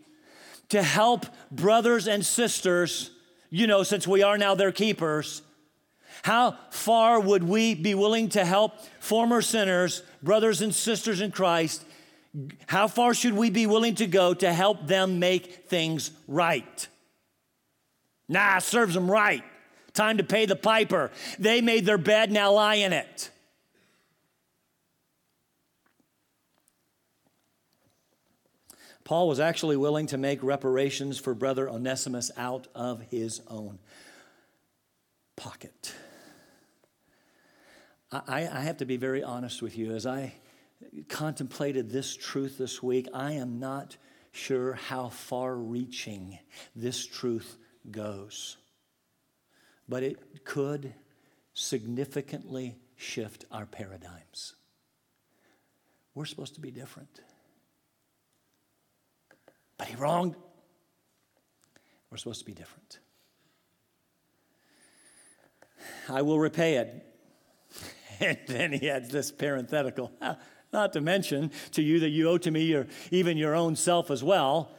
to 0.70 0.82
help 0.82 1.28
brothers 1.52 2.08
and 2.08 2.26
sisters, 2.26 3.12
you 3.52 3.68
know, 3.68 3.84
since 3.84 4.08
we 4.08 4.24
are 4.24 4.40
now 4.40 4.56
their 4.56 4.72
keepers, 4.72 5.44
how 6.24 6.58
far 6.72 7.20
would 7.20 7.44
we 7.44 7.76
be 7.76 7.94
willing 7.94 8.30
to 8.30 8.44
help 8.44 8.74
former 9.00 9.42
sinners, 9.42 10.02
brothers 10.24 10.64
and 10.64 10.74
sisters 10.74 11.22
in 11.22 11.32
Christ? 11.32 11.86
How 12.66 12.88
far 12.88 13.14
should 13.14 13.34
we 13.34 13.52
be 13.52 13.68
willing 13.68 13.94
to 13.96 14.08
go 14.08 14.34
to 14.34 14.52
help 14.52 14.88
them 14.88 15.20
make 15.20 15.70
things 15.70 16.10
right? 16.28 16.88
Nah, 18.28 18.58
serves 18.60 18.96
them 18.96 19.10
right. 19.10 19.44
Time 19.94 20.18
to 20.18 20.24
pay 20.24 20.48
the 20.48 20.56
piper. 20.56 21.12
They 21.38 21.62
made 21.62 21.86
their 21.86 22.00
bed, 22.00 22.32
now 22.32 22.52
lie 22.52 22.76
in 22.76 22.94
it. 22.94 23.30
Paul 29.08 29.30
was 29.30 29.40
actually 29.40 29.78
willing 29.78 30.08
to 30.08 30.18
make 30.18 30.44
reparations 30.44 31.18
for 31.18 31.34
brother 31.34 31.70
Onesimus 31.70 32.30
out 32.36 32.68
of 32.76 33.00
his 33.04 33.40
own 33.48 33.80
pocket. 35.38 35.96
I, 38.12 38.50
I, 38.52 38.60
have 38.60 38.76
to 38.80 38.86
be 38.86 38.98
very 38.98 39.24
honest 39.24 39.62
with 39.62 39.78
you. 39.78 39.96
As 39.96 40.06
I 40.06 40.34
contemplated 41.08 41.90
this 41.90 42.18
truth 42.18 42.58
this 42.58 42.84
week, 42.84 43.08
I 43.14 43.32
am 43.32 43.60
not 43.60 43.96
sure 44.34 44.74
how 44.74 45.08
far 45.08 45.56
reaching 45.56 46.38
this 46.76 47.06
truth 47.08 47.56
goes. 47.90 48.58
But 49.88 50.04
it 50.04 50.44
could 50.44 50.94
significantly 51.54 52.76
shift 52.98 53.46
our 53.54 53.68
paradigms. 53.68 54.56
We're 56.14 56.26
supposed 56.26 56.56
to 56.56 56.62
be 56.62 56.72
different 56.72 57.22
but 59.78 59.88
he 59.88 59.96
wronged. 59.96 60.36
We're 62.10 62.18
supposed 62.18 62.40
to 62.40 62.46
be 62.46 62.54
different. 62.54 63.00
I 66.10 66.22
will 66.22 66.40
repay 66.40 66.76
it. 66.76 67.04
And 68.20 68.40
then 68.48 68.72
he 68.74 68.90
adds 68.90 69.10
this 69.10 69.32
parenthetical, 69.32 70.12
not 70.74 70.94
to 70.94 71.02
mention 71.02 71.52
to 71.74 71.84
you 71.84 72.00
that 72.00 72.10
you 72.10 72.28
owe 72.28 72.40
to 72.40 72.50
me 72.50 72.64
your, 72.64 72.88
even 73.12 73.38
your 73.38 73.54
own 73.54 73.76
self 73.76 74.10
as 74.10 74.24
well. 74.24 74.72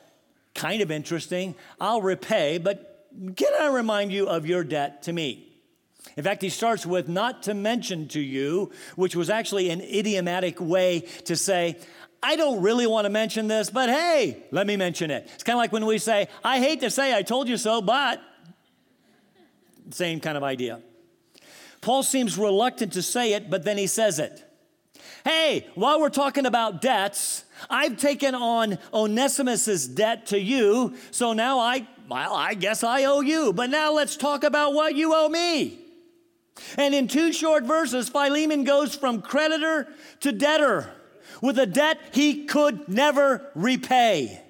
Kind 0.57 0.83
of 0.83 0.91
interesting. 0.91 1.55
I'll 1.81 2.03
repay, 2.03 2.59
but 2.59 3.07
can 3.37 3.53
I 3.61 3.69
remind 3.69 4.11
you 4.11 4.27
of 4.29 4.45
your 4.45 4.65
debt 4.65 5.03
to 5.05 5.13
me? 5.13 5.49
In 6.17 6.25
fact, 6.25 6.43
he 6.43 6.49
starts 6.49 6.85
with 6.85 7.09
not 7.09 7.45
to 7.45 7.55
mention 7.55 8.09
to 8.09 8.21
you, 8.21 8.73
which 8.97 9.15
was 9.15 9.31
actually 9.31 9.71
an 9.71 9.81
idiomatic 9.81 10.61
way 10.61 11.01
to 11.27 11.37
say, 11.37 11.79
I 12.23 12.37
don't 12.37 12.63
really 12.63 12.87
want 12.87 13.05
to 13.05 13.11
mention 13.11 13.47
this, 13.47 13.71
but 13.71 13.89
hey, 13.89 14.43
let 14.51 14.67
me 14.67 14.77
mention 14.77 15.11
it. 15.11 15.31
It's 15.35 15.45
kind 15.45 15.55
of 15.55 15.59
like 15.59 15.73
when 15.73 15.87
we 15.87 15.99
say, 15.99 16.29
I 16.43 16.59
hate 16.59 16.81
to 16.81 16.91
say 16.91 17.15
I 17.15 17.23
told 17.23 17.49
you 17.49 17.57
so, 17.57 17.81
but 17.81 18.21
same 19.91 20.21
kind 20.21 20.37
of 20.37 20.43
idea. 20.43 20.81
Paul 21.81 22.03
seems 22.03 22.37
reluctant 22.37 22.93
to 22.95 23.03
say 23.03 23.35
it, 23.35 23.49
but 23.49 23.65
then 23.65 23.79
he 23.79 23.87
says 23.87 24.19
it. 24.19 24.45
Hey, 25.25 25.67
while 25.75 26.01
we're 26.01 26.09
talking 26.09 26.45
about 26.45 26.83
debts, 26.83 27.45
I've 27.71 27.97
taken 27.99 28.35
on 28.35 28.79
Onesimus's 28.93 29.87
debt 29.87 30.27
to 30.27 30.41
you, 30.41 30.97
so 31.11 31.33
now 31.33 31.61
I, 31.61 31.87
well, 32.09 32.35
I 32.35 32.55
guess 32.55 32.83
I 32.83 33.05
owe 33.05 33.21
you. 33.21 33.53
But 33.53 33.71
now 33.71 33.93
let's 33.93 34.17
talk 34.17 34.43
about 34.43 34.75
what 34.75 34.97
you 34.97 35.15
owe 35.15 35.29
me. 35.29 35.79
And 36.77 36.95
in 36.95 37.07
two 37.07 37.33
short 37.33 37.65
verses, 37.65 38.09
Philemon 38.09 38.65
goes 38.65 38.95
from 38.95 39.23
creditor 39.23 39.89
to 40.21 40.33
debtor 40.33 40.93
with 41.43 41.59
a 41.59 41.67
debt 41.67 41.99
he 42.13 42.45
could 42.45 42.89
never 42.89 43.51
repay. 43.55 44.43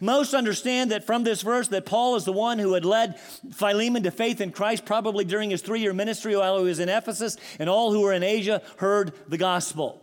Most 0.00 0.34
understand 0.34 0.90
that 0.90 1.04
from 1.04 1.24
this 1.24 1.42
verse 1.42 1.68
that 1.68 1.86
Paul 1.86 2.16
is 2.16 2.24
the 2.24 2.32
one 2.32 2.58
who 2.58 2.72
had 2.72 2.84
led 2.84 3.18
Philemon 3.52 4.02
to 4.04 4.10
faith 4.10 4.40
in 4.40 4.50
Christ 4.50 4.84
probably 4.84 5.24
during 5.24 5.50
his 5.50 5.62
three 5.62 5.80
year 5.80 5.92
ministry 5.92 6.36
while 6.36 6.58
he 6.58 6.64
was 6.64 6.80
in 6.80 6.88
Ephesus, 6.88 7.36
and 7.58 7.68
all 7.68 7.92
who 7.92 8.00
were 8.00 8.12
in 8.12 8.22
Asia 8.22 8.62
heard 8.78 9.12
the 9.28 9.36
gospel. 9.36 10.00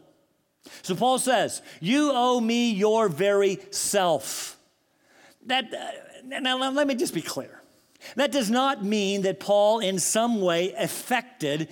So 0.83 0.95
Paul 0.95 1.19
says, 1.19 1.61
You 1.79 2.11
owe 2.13 2.39
me 2.39 2.71
your 2.71 3.09
very 3.09 3.59
self. 3.71 4.57
That, 5.47 5.73
uh, 5.73 6.39
now, 6.39 6.57
let 6.69 6.87
me 6.87 6.95
just 6.95 7.15
be 7.15 7.21
clear. 7.21 7.61
That 8.15 8.31
does 8.31 8.49
not 8.49 8.83
mean 8.83 9.23
that 9.23 9.39
Paul 9.39 9.79
in 9.79 9.99
some 9.99 10.41
way 10.41 10.73
affected 10.73 11.69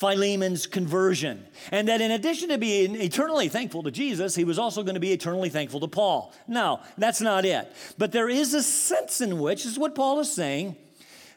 Philemon's 0.00 0.66
conversion. 0.66 1.46
And 1.70 1.86
that 1.88 2.00
in 2.00 2.10
addition 2.10 2.48
to 2.48 2.58
being 2.58 2.96
eternally 2.96 3.48
thankful 3.48 3.82
to 3.82 3.90
Jesus, 3.90 4.34
he 4.34 4.44
was 4.44 4.58
also 4.58 4.82
going 4.82 4.94
to 4.94 5.00
be 5.00 5.12
eternally 5.12 5.50
thankful 5.50 5.80
to 5.80 5.88
Paul. 5.88 6.32
No, 6.48 6.80
that's 6.96 7.20
not 7.20 7.44
it. 7.44 7.70
But 7.98 8.10
there 8.10 8.28
is 8.28 8.54
a 8.54 8.62
sense 8.62 9.20
in 9.20 9.38
which, 9.38 9.66
is 9.66 9.78
what 9.78 9.94
Paul 9.94 10.18
is 10.20 10.32
saying, 10.32 10.76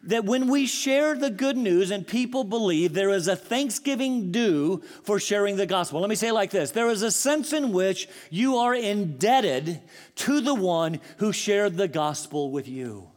that 0.04 0.24
when 0.24 0.48
we 0.48 0.66
share 0.66 1.14
the 1.16 1.30
good 1.30 1.58
news 1.58 1.92
and 1.92 2.08
people 2.08 2.46
believe, 2.46 2.94
there 2.94 3.10
is 3.10 3.28
a 3.28 3.36
thanksgiving 3.36 4.32
due 4.32 4.82
for 5.04 5.20
sharing 5.20 5.58
the 5.58 5.66
gospel. 5.66 6.00
Let 6.00 6.10
me 6.10 6.16
say 6.16 6.30
it 6.30 6.34
like 6.34 6.52
this 6.52 6.72
there 6.72 6.90
is 6.90 7.02
a 7.02 7.12
sense 7.12 7.52
in 7.52 7.74
which 7.74 8.08
you 8.30 8.58
are 8.58 8.74
indebted 8.74 9.82
to 10.16 10.40
the 10.40 10.56
one 10.56 11.02
who 11.18 11.34
shared 11.34 11.76
the 11.76 11.90
gospel 11.90 12.50
with 12.50 12.68
you 12.68 13.10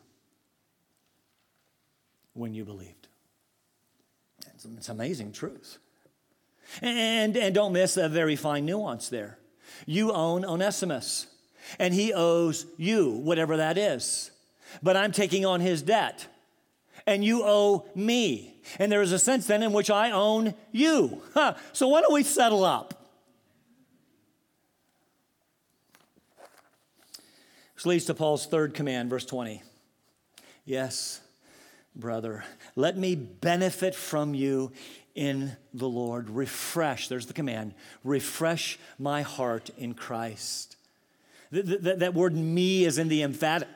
when 2.35 2.53
you 2.53 2.65
believe. 2.65 2.96
It's 4.77 4.89
amazing 4.89 5.33
truth. 5.33 5.79
And, 6.83 7.37
and 7.37 7.55
don't 7.55 7.73
miss 7.73 7.97
a 7.97 8.09
very 8.09 8.37
fine 8.37 8.67
nuance 8.67 9.09
there. 9.09 9.39
You 9.87 10.13
own 10.13 10.45
Onesimus, 10.45 11.27
and 11.79 11.93
he 11.93 12.13
owes 12.13 12.67
you, 12.77 13.11
whatever 13.11 13.57
that 13.59 13.79
is. 13.79 14.31
But 14.83 14.97
I'm 14.97 15.13
taking 15.13 15.45
on 15.45 15.61
his 15.61 15.83
debt, 15.83 16.27
and 17.07 17.25
you 17.25 17.43
owe 17.45 17.87
me. 17.95 18.55
And 18.79 18.91
there 18.91 19.03
is 19.03 19.13
a 19.13 19.19
sense 19.19 19.47
then 19.47 19.63
in 19.63 19.73
which 19.73 19.91
I 19.91 20.11
own 20.11 20.55
you. 20.73 21.23
Huh. 21.35 21.55
So 21.73 21.89
why 21.89 22.01
don't 22.01 22.13
we 22.13 22.23
settle 22.23 22.65
up? 22.65 22.95
Which 27.75 27.87
leads 27.87 28.07
to 28.07 28.15
Paul's 28.15 28.47
third 28.47 28.75
command, 28.75 29.11
verse 29.11 29.27
20. 29.27 29.63
Yes, 30.65 31.21
brother. 31.97 32.45
Let 32.75 32.97
me 32.97 33.15
benefit 33.15 33.95
from 33.95 34.35
you 34.35 34.73
in 35.15 35.57
the 35.73 35.89
Lord. 35.89 36.31
Refresh, 36.31 37.09
there's 37.09 37.27
the 37.27 37.33
command, 37.33 37.75
refresh 38.05 38.79
my 38.99 39.23
heart 39.23 39.71
in 39.79 39.95
Christ. 39.95 40.77
That, 41.51 42.01
that, 42.01 42.15
word 42.15 42.35
me 42.35 42.85
is 42.85 42.99
in 42.99 43.09
the 43.09 43.23
emphatic. 43.23 43.69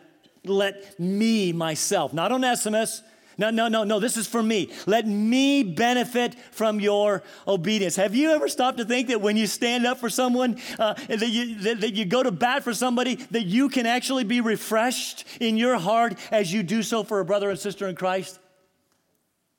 Let 0.45 0.99
me, 0.99 1.53
myself, 1.53 2.13
not 2.13 2.33
Onesimus, 2.33 3.03
no, 3.39 3.51
no, 3.51 3.69
no, 3.69 3.85
no, 3.85 4.01
this 4.01 4.17
is 4.17 4.27
for 4.27 4.43
me. 4.43 4.71
Let 4.87 5.07
me 5.07 5.63
benefit 5.63 6.35
from 6.53 6.81
your 6.81 7.23
obedience. 7.47 7.97
Have 7.97 8.15
you 8.15 8.31
ever 8.31 8.49
stopped 8.49 8.79
to 8.79 8.85
think 8.85 9.09
that 9.09 9.21
when 9.21 9.37
you 9.37 9.47
stand 9.47 9.87
up 9.87 9.99
for 9.99 10.11
someone, 10.11 10.59
uh, 10.79 10.95
that, 11.09 11.29
you, 11.29 11.55
that, 11.61 11.81
that 11.81 11.95
you 11.95 12.05
go 12.05 12.23
to 12.23 12.31
bat 12.31 12.65
for 12.65 12.75
somebody, 12.75 13.17
that 13.17 13.45
you 13.45 13.69
can 13.69 13.87
actually 13.87 14.25
be 14.25 14.41
refreshed 14.41 15.25
in 15.41 15.57
your 15.57 15.79
heart 15.79 16.19
as 16.31 16.53
you 16.53 16.63
do 16.63 16.83
so 16.83 17.03
for 17.03 17.21
a 17.21 17.25
brother 17.25 17.51
and 17.51 17.59
sister 17.59 17.89
in 17.89 17.95
Christ? 17.95 18.39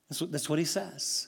That's 0.10 0.22
what, 0.22 0.32
that's 0.32 0.50
what 0.50 0.60
he 0.60 0.66
says. 0.66 1.28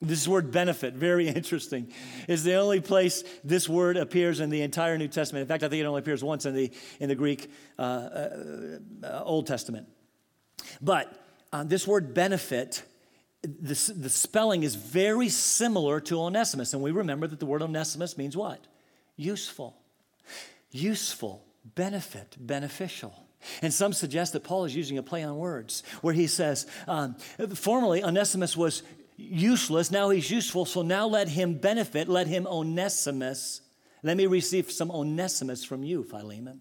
This 0.00 0.28
word 0.28 0.52
benefit, 0.52 0.94
very 0.94 1.28
interesting, 1.28 1.92
is 2.28 2.44
the 2.44 2.54
only 2.54 2.80
place 2.80 3.24
this 3.42 3.68
word 3.68 3.96
appears 3.96 4.40
in 4.40 4.50
the 4.50 4.62
entire 4.62 4.96
New 4.96 5.08
Testament. 5.08 5.42
In 5.42 5.48
fact, 5.48 5.64
I 5.64 5.68
think 5.68 5.80
it 5.80 5.86
only 5.86 6.00
appears 6.00 6.22
once 6.22 6.46
in 6.46 6.54
the, 6.54 6.70
in 7.00 7.08
the 7.08 7.14
Greek 7.14 7.50
uh, 7.78 7.82
uh, 7.82 8.78
uh 9.02 9.22
Old 9.24 9.46
Testament. 9.46 9.88
But 10.80 11.24
uh, 11.52 11.64
this 11.64 11.86
word 11.86 12.14
benefit, 12.14 12.82
the 13.42 13.74
spelling 13.74 14.62
is 14.62 14.74
very 14.74 15.28
similar 15.28 16.00
to 16.00 16.20
Onesimus. 16.20 16.72
And 16.72 16.82
we 16.82 16.90
remember 16.90 17.26
that 17.26 17.40
the 17.40 17.46
word 17.46 17.62
Onesimus 17.62 18.18
means 18.18 18.36
what? 18.36 18.66
Useful. 19.16 19.76
Useful, 20.70 21.44
benefit, 21.74 22.36
beneficial. 22.38 23.14
And 23.62 23.72
some 23.72 23.92
suggest 23.92 24.32
that 24.32 24.44
Paul 24.44 24.64
is 24.64 24.74
using 24.74 24.98
a 24.98 25.02
play 25.02 25.22
on 25.22 25.36
words 25.36 25.82
where 26.00 26.14
he 26.14 26.26
says, 26.26 26.66
um, 26.86 27.14
formerly 27.54 28.02
Onesimus 28.02 28.56
was 28.56 28.82
useless, 29.16 29.90
now 29.90 30.10
he's 30.10 30.30
useful, 30.30 30.64
so 30.64 30.82
now 30.82 31.06
let 31.06 31.28
him 31.28 31.54
benefit, 31.54 32.08
let 32.08 32.26
him 32.26 32.46
Onesimus. 32.46 33.60
Let 34.02 34.16
me 34.16 34.26
receive 34.26 34.70
some 34.70 34.90
Onesimus 34.90 35.64
from 35.64 35.82
you, 35.82 36.04
Philemon. 36.04 36.60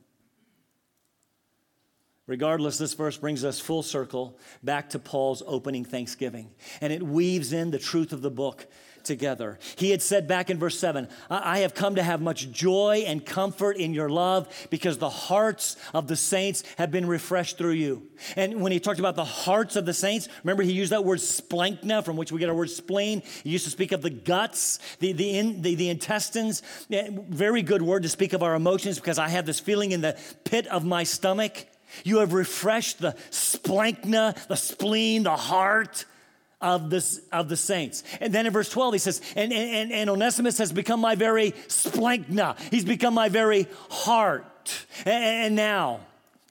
Regardless, 2.27 2.77
this 2.77 2.93
verse 2.93 3.15
brings 3.15 3.45
us 3.45 3.59
full 3.59 3.81
circle 3.81 4.37
back 4.61 4.89
to 4.89 4.99
Paul's 4.99 5.41
opening 5.47 5.85
thanksgiving, 5.85 6.49
and 6.81 6.91
it 6.91 7.01
weaves 7.01 7.53
in 7.53 7.71
the 7.71 7.79
truth 7.79 8.11
of 8.11 8.21
the 8.21 8.29
book 8.29 8.67
together. 9.07 9.57
He 9.77 9.91
had 9.91 10.01
said 10.01 10.27
back 10.27 10.49
in 10.49 10.59
verse 10.59 10.77
7 10.77 11.07
I 11.29 11.59
have 11.59 11.73
come 11.73 11.95
to 11.95 12.03
have 12.03 12.21
much 12.21 12.51
joy 12.51 13.05
and 13.07 13.25
comfort 13.25 13.77
in 13.77 13.93
your 13.93 14.09
love 14.09 14.67
because 14.69 14.97
the 14.97 15.09
hearts 15.09 15.77
of 15.93 16.07
the 16.07 16.17
saints 16.17 16.63
have 16.77 16.91
been 16.91 17.07
refreshed 17.07 17.57
through 17.57 17.71
you. 17.71 18.09
And 18.35 18.61
when 18.61 18.73
he 18.73 18.79
talked 18.81 18.99
about 18.99 19.15
the 19.15 19.23
hearts 19.23 19.77
of 19.77 19.85
the 19.85 19.93
saints, 19.93 20.27
remember 20.43 20.63
he 20.63 20.73
used 20.73 20.91
that 20.91 21.05
word 21.05 21.19
splanchna, 21.19 22.03
from 22.03 22.17
which 22.17 22.31
we 22.31 22.39
get 22.39 22.49
our 22.49 22.55
word 22.55 22.69
spleen. 22.69 23.23
He 23.43 23.51
used 23.51 23.63
to 23.63 23.71
speak 23.71 23.93
of 23.93 24.01
the 24.01 24.09
guts, 24.09 24.79
the, 24.99 25.13
the, 25.13 25.37
in, 25.37 25.61
the, 25.61 25.75
the 25.75 25.89
intestines. 25.89 26.61
Very 26.89 27.61
good 27.61 27.81
word 27.81 28.03
to 28.03 28.09
speak 28.09 28.33
of 28.33 28.43
our 28.43 28.55
emotions 28.55 28.99
because 28.99 29.17
I 29.17 29.29
have 29.29 29.45
this 29.45 29.61
feeling 29.61 29.93
in 29.93 30.01
the 30.01 30.17
pit 30.43 30.67
of 30.67 30.83
my 30.83 31.03
stomach. 31.03 31.65
You 32.04 32.19
have 32.19 32.34
refreshed 32.34 33.00
the 33.00 33.13
splanchna, 33.32 34.47
the 34.47 34.56
spleen, 34.56 35.23
the 35.23 35.36
heart 35.36 36.06
of 36.60 36.89
the, 36.89 37.21
of 37.32 37.50
the 37.50 37.58
saints. 37.58 38.04
And 38.19 38.34
then 38.34 38.45
in 38.45 38.54
verse 38.54 38.69
12, 38.69 38.93
he 38.93 39.00
says, 39.00 39.21
and, 39.36 39.54
and, 39.54 39.91
and 39.91 40.10
Onesimus 40.10 40.58
has 40.58 40.71
become 40.71 41.00
my 41.00 41.15
very 41.15 41.52
splanchna. 41.67 42.60
He's 42.71 42.86
become 42.86 43.13
my 43.13 43.30
very 43.30 43.67
heart. 43.89 44.45
And, 45.06 45.23
and 45.23 45.56
now, 45.56 46.02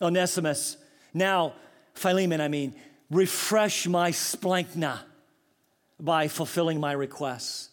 Onesimus, 0.01 0.77
now, 1.13 1.55
Philemon, 1.95 2.41
I 2.41 2.49
mean, 2.49 2.75
refresh 3.11 3.87
my 3.87 4.11
splanchna 4.11 5.01
by 5.99 6.29
fulfilling 6.29 6.79
my 6.79 6.93
requests. 6.93 7.71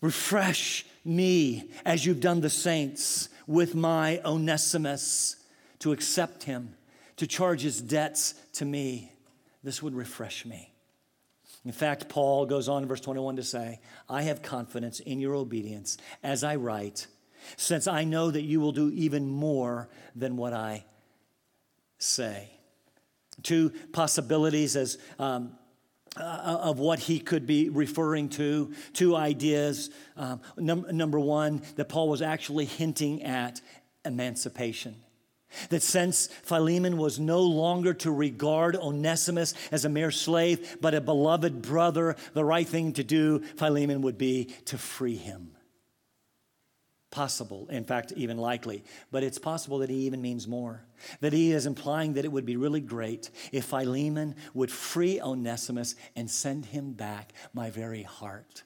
Refresh 0.00 0.86
me 1.04 1.70
as 1.84 2.06
you've 2.06 2.20
done 2.20 2.40
the 2.40 2.50
saints 2.50 3.28
with 3.46 3.74
my 3.74 4.20
Onesimus 4.24 5.36
to 5.80 5.92
accept 5.92 6.44
him, 6.44 6.74
to 7.16 7.26
charge 7.26 7.62
his 7.62 7.80
debts 7.80 8.34
to 8.54 8.64
me. 8.64 9.12
This 9.62 9.82
would 9.82 9.94
refresh 9.94 10.44
me. 10.44 10.72
In 11.64 11.72
fact, 11.72 12.08
Paul 12.08 12.46
goes 12.46 12.68
on 12.68 12.82
in 12.82 12.88
verse 12.88 13.00
21 13.00 13.36
to 13.36 13.42
say, 13.42 13.80
I 14.08 14.22
have 14.22 14.40
confidence 14.40 15.00
in 15.00 15.18
your 15.18 15.34
obedience 15.34 15.98
as 16.22 16.44
I 16.44 16.56
write, 16.56 17.08
since 17.56 17.88
I 17.88 18.04
know 18.04 18.30
that 18.30 18.42
you 18.42 18.60
will 18.60 18.72
do 18.72 18.90
even 18.90 19.28
more 19.28 19.88
than 20.14 20.36
what 20.36 20.52
I 20.52 20.84
say. 21.98 22.50
Two 23.42 23.70
possibilities 23.92 24.76
as 24.76 24.98
um, 25.18 25.58
uh, 26.16 26.58
of 26.62 26.78
what 26.78 26.98
he 26.98 27.18
could 27.18 27.46
be 27.46 27.68
referring 27.68 28.28
to, 28.30 28.72
two 28.92 29.14
ideas. 29.14 29.90
Um, 30.16 30.40
num- 30.56 30.86
number 30.92 31.20
one, 31.20 31.62
that 31.76 31.88
Paul 31.88 32.08
was 32.08 32.22
actually 32.22 32.64
hinting 32.64 33.22
at 33.22 33.60
emancipation. 34.04 34.94
That 35.70 35.82
since 35.82 36.26
Philemon 36.26 36.98
was 36.98 37.18
no 37.18 37.40
longer 37.42 37.94
to 37.94 38.10
regard 38.10 38.76
Onesimus 38.76 39.54
as 39.70 39.84
a 39.84 39.88
mere 39.88 40.10
slave, 40.10 40.76
but 40.80 40.94
a 40.94 41.00
beloved 41.00 41.62
brother, 41.62 42.16
the 42.34 42.44
right 42.44 42.66
thing 42.66 42.92
to 42.94 43.04
do, 43.04 43.40
Philemon 43.56 44.02
would 44.02 44.18
be 44.18 44.46
to 44.66 44.78
free 44.78 45.16
him. 45.16 45.52
Possible, 47.10 47.66
in 47.70 47.84
fact, 47.84 48.12
even 48.16 48.36
likely. 48.36 48.84
But 49.10 49.22
it's 49.22 49.38
possible 49.38 49.78
that 49.78 49.88
he 49.88 50.06
even 50.06 50.20
means 50.20 50.46
more. 50.46 50.82
That 51.20 51.32
he 51.32 51.52
is 51.52 51.64
implying 51.64 52.14
that 52.14 52.24
it 52.24 52.32
would 52.32 52.44
be 52.44 52.56
really 52.56 52.80
great 52.80 53.30
if 53.52 53.66
Philemon 53.66 54.34
would 54.52 54.70
free 54.70 55.20
Onesimus 55.20 55.94
and 56.14 56.30
send 56.30 56.66
him 56.66 56.92
back 56.92 57.32
my 57.54 57.70
very 57.70 58.02
heart. 58.02 58.64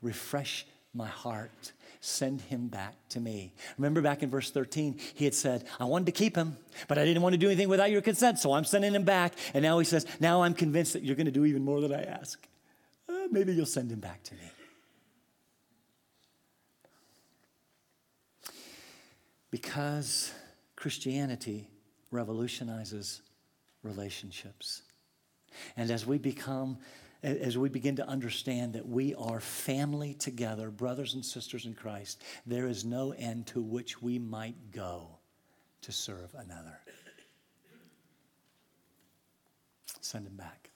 Refresh 0.00 0.66
my 0.92 1.06
heart 1.06 1.72
send 2.04 2.40
him 2.40 2.66
back 2.66 2.96
to 3.10 3.20
me. 3.20 3.54
Remember 3.78 4.02
back 4.02 4.24
in 4.24 4.28
verse 4.28 4.50
13, 4.50 4.98
he 5.14 5.24
had 5.24 5.34
said, 5.34 5.64
I 5.78 5.84
wanted 5.84 6.06
to 6.06 6.12
keep 6.12 6.34
him, 6.34 6.56
but 6.88 6.98
I 6.98 7.04
didn't 7.04 7.22
want 7.22 7.34
to 7.34 7.38
do 7.38 7.46
anything 7.46 7.68
without 7.68 7.92
your 7.92 8.02
consent, 8.02 8.40
so 8.40 8.52
I'm 8.52 8.64
sending 8.64 8.92
him 8.92 9.04
back. 9.04 9.34
And 9.54 9.62
now 9.62 9.78
he 9.78 9.84
says, 9.84 10.04
Now 10.18 10.42
I'm 10.42 10.52
convinced 10.52 10.94
that 10.94 11.04
you're 11.04 11.14
going 11.14 11.26
to 11.26 11.32
do 11.32 11.44
even 11.44 11.64
more 11.64 11.80
than 11.80 11.94
I 11.94 12.02
ask. 12.02 12.44
Uh, 13.08 13.28
maybe 13.30 13.52
you'll 13.52 13.66
send 13.66 13.92
him 13.92 14.00
back 14.00 14.20
to 14.24 14.34
me. 14.34 14.40
Because 19.52 20.34
Christianity 20.74 21.68
revolutionizes 22.10 23.22
relationships. 23.84 24.82
And 25.76 25.88
as 25.88 26.04
we 26.04 26.18
become 26.18 26.78
as 27.22 27.56
we 27.56 27.68
begin 27.68 27.96
to 27.96 28.06
understand 28.06 28.72
that 28.72 28.86
we 28.86 29.14
are 29.14 29.40
family 29.40 30.14
together, 30.14 30.70
brothers 30.70 31.14
and 31.14 31.24
sisters 31.24 31.66
in 31.66 31.74
Christ, 31.74 32.22
there 32.46 32.66
is 32.66 32.84
no 32.84 33.12
end 33.12 33.46
to 33.48 33.62
which 33.62 34.02
we 34.02 34.18
might 34.18 34.72
go 34.72 35.18
to 35.82 35.92
serve 35.92 36.34
another. 36.36 36.78
Send 40.00 40.26
him 40.26 40.36
back. 40.36 40.70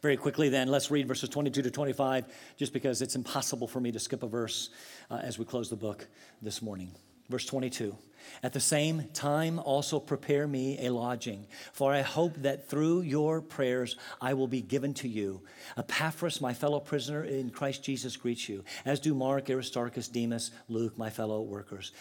Very 0.00 0.16
quickly, 0.16 0.48
then, 0.48 0.68
let's 0.68 0.90
read 0.90 1.08
verses 1.08 1.28
22 1.28 1.62
to 1.62 1.70
25, 1.70 2.24
just 2.56 2.72
because 2.72 3.02
it's 3.02 3.16
impossible 3.16 3.66
for 3.66 3.80
me 3.80 3.90
to 3.90 3.98
skip 3.98 4.22
a 4.22 4.28
verse 4.28 4.70
uh, 5.10 5.16
as 5.16 5.38
we 5.38 5.44
close 5.44 5.68
the 5.68 5.76
book 5.76 6.06
this 6.40 6.62
morning. 6.62 6.92
Verse 7.28 7.44
22 7.44 7.96
At 8.42 8.52
the 8.52 8.60
same 8.60 9.04
time, 9.12 9.58
also 9.58 10.00
prepare 10.00 10.46
me 10.46 10.86
a 10.86 10.90
lodging, 10.90 11.46
for 11.72 11.92
I 11.92 12.02
hope 12.02 12.34
that 12.38 12.68
through 12.68 13.02
your 13.02 13.40
prayers 13.40 13.96
I 14.20 14.34
will 14.34 14.48
be 14.48 14.62
given 14.62 14.94
to 14.94 15.08
you. 15.08 15.42
Epaphras, 15.76 16.40
my 16.40 16.54
fellow 16.54 16.80
prisoner 16.80 17.24
in 17.24 17.50
Christ 17.50 17.82
Jesus, 17.82 18.16
greets 18.16 18.48
you, 18.48 18.64
as 18.84 19.00
do 19.00 19.14
Mark, 19.14 19.50
Aristarchus, 19.50 20.08
Demas, 20.08 20.50
Luke, 20.68 20.96
my 20.96 21.10
fellow 21.10 21.42
workers. 21.42 21.92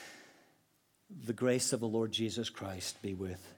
The 1.26 1.34
grace 1.34 1.74
of 1.74 1.80
the 1.80 1.88
Lord 1.88 2.12
Jesus 2.12 2.50
Christ 2.50 3.02
be 3.02 3.14
with 3.14 3.57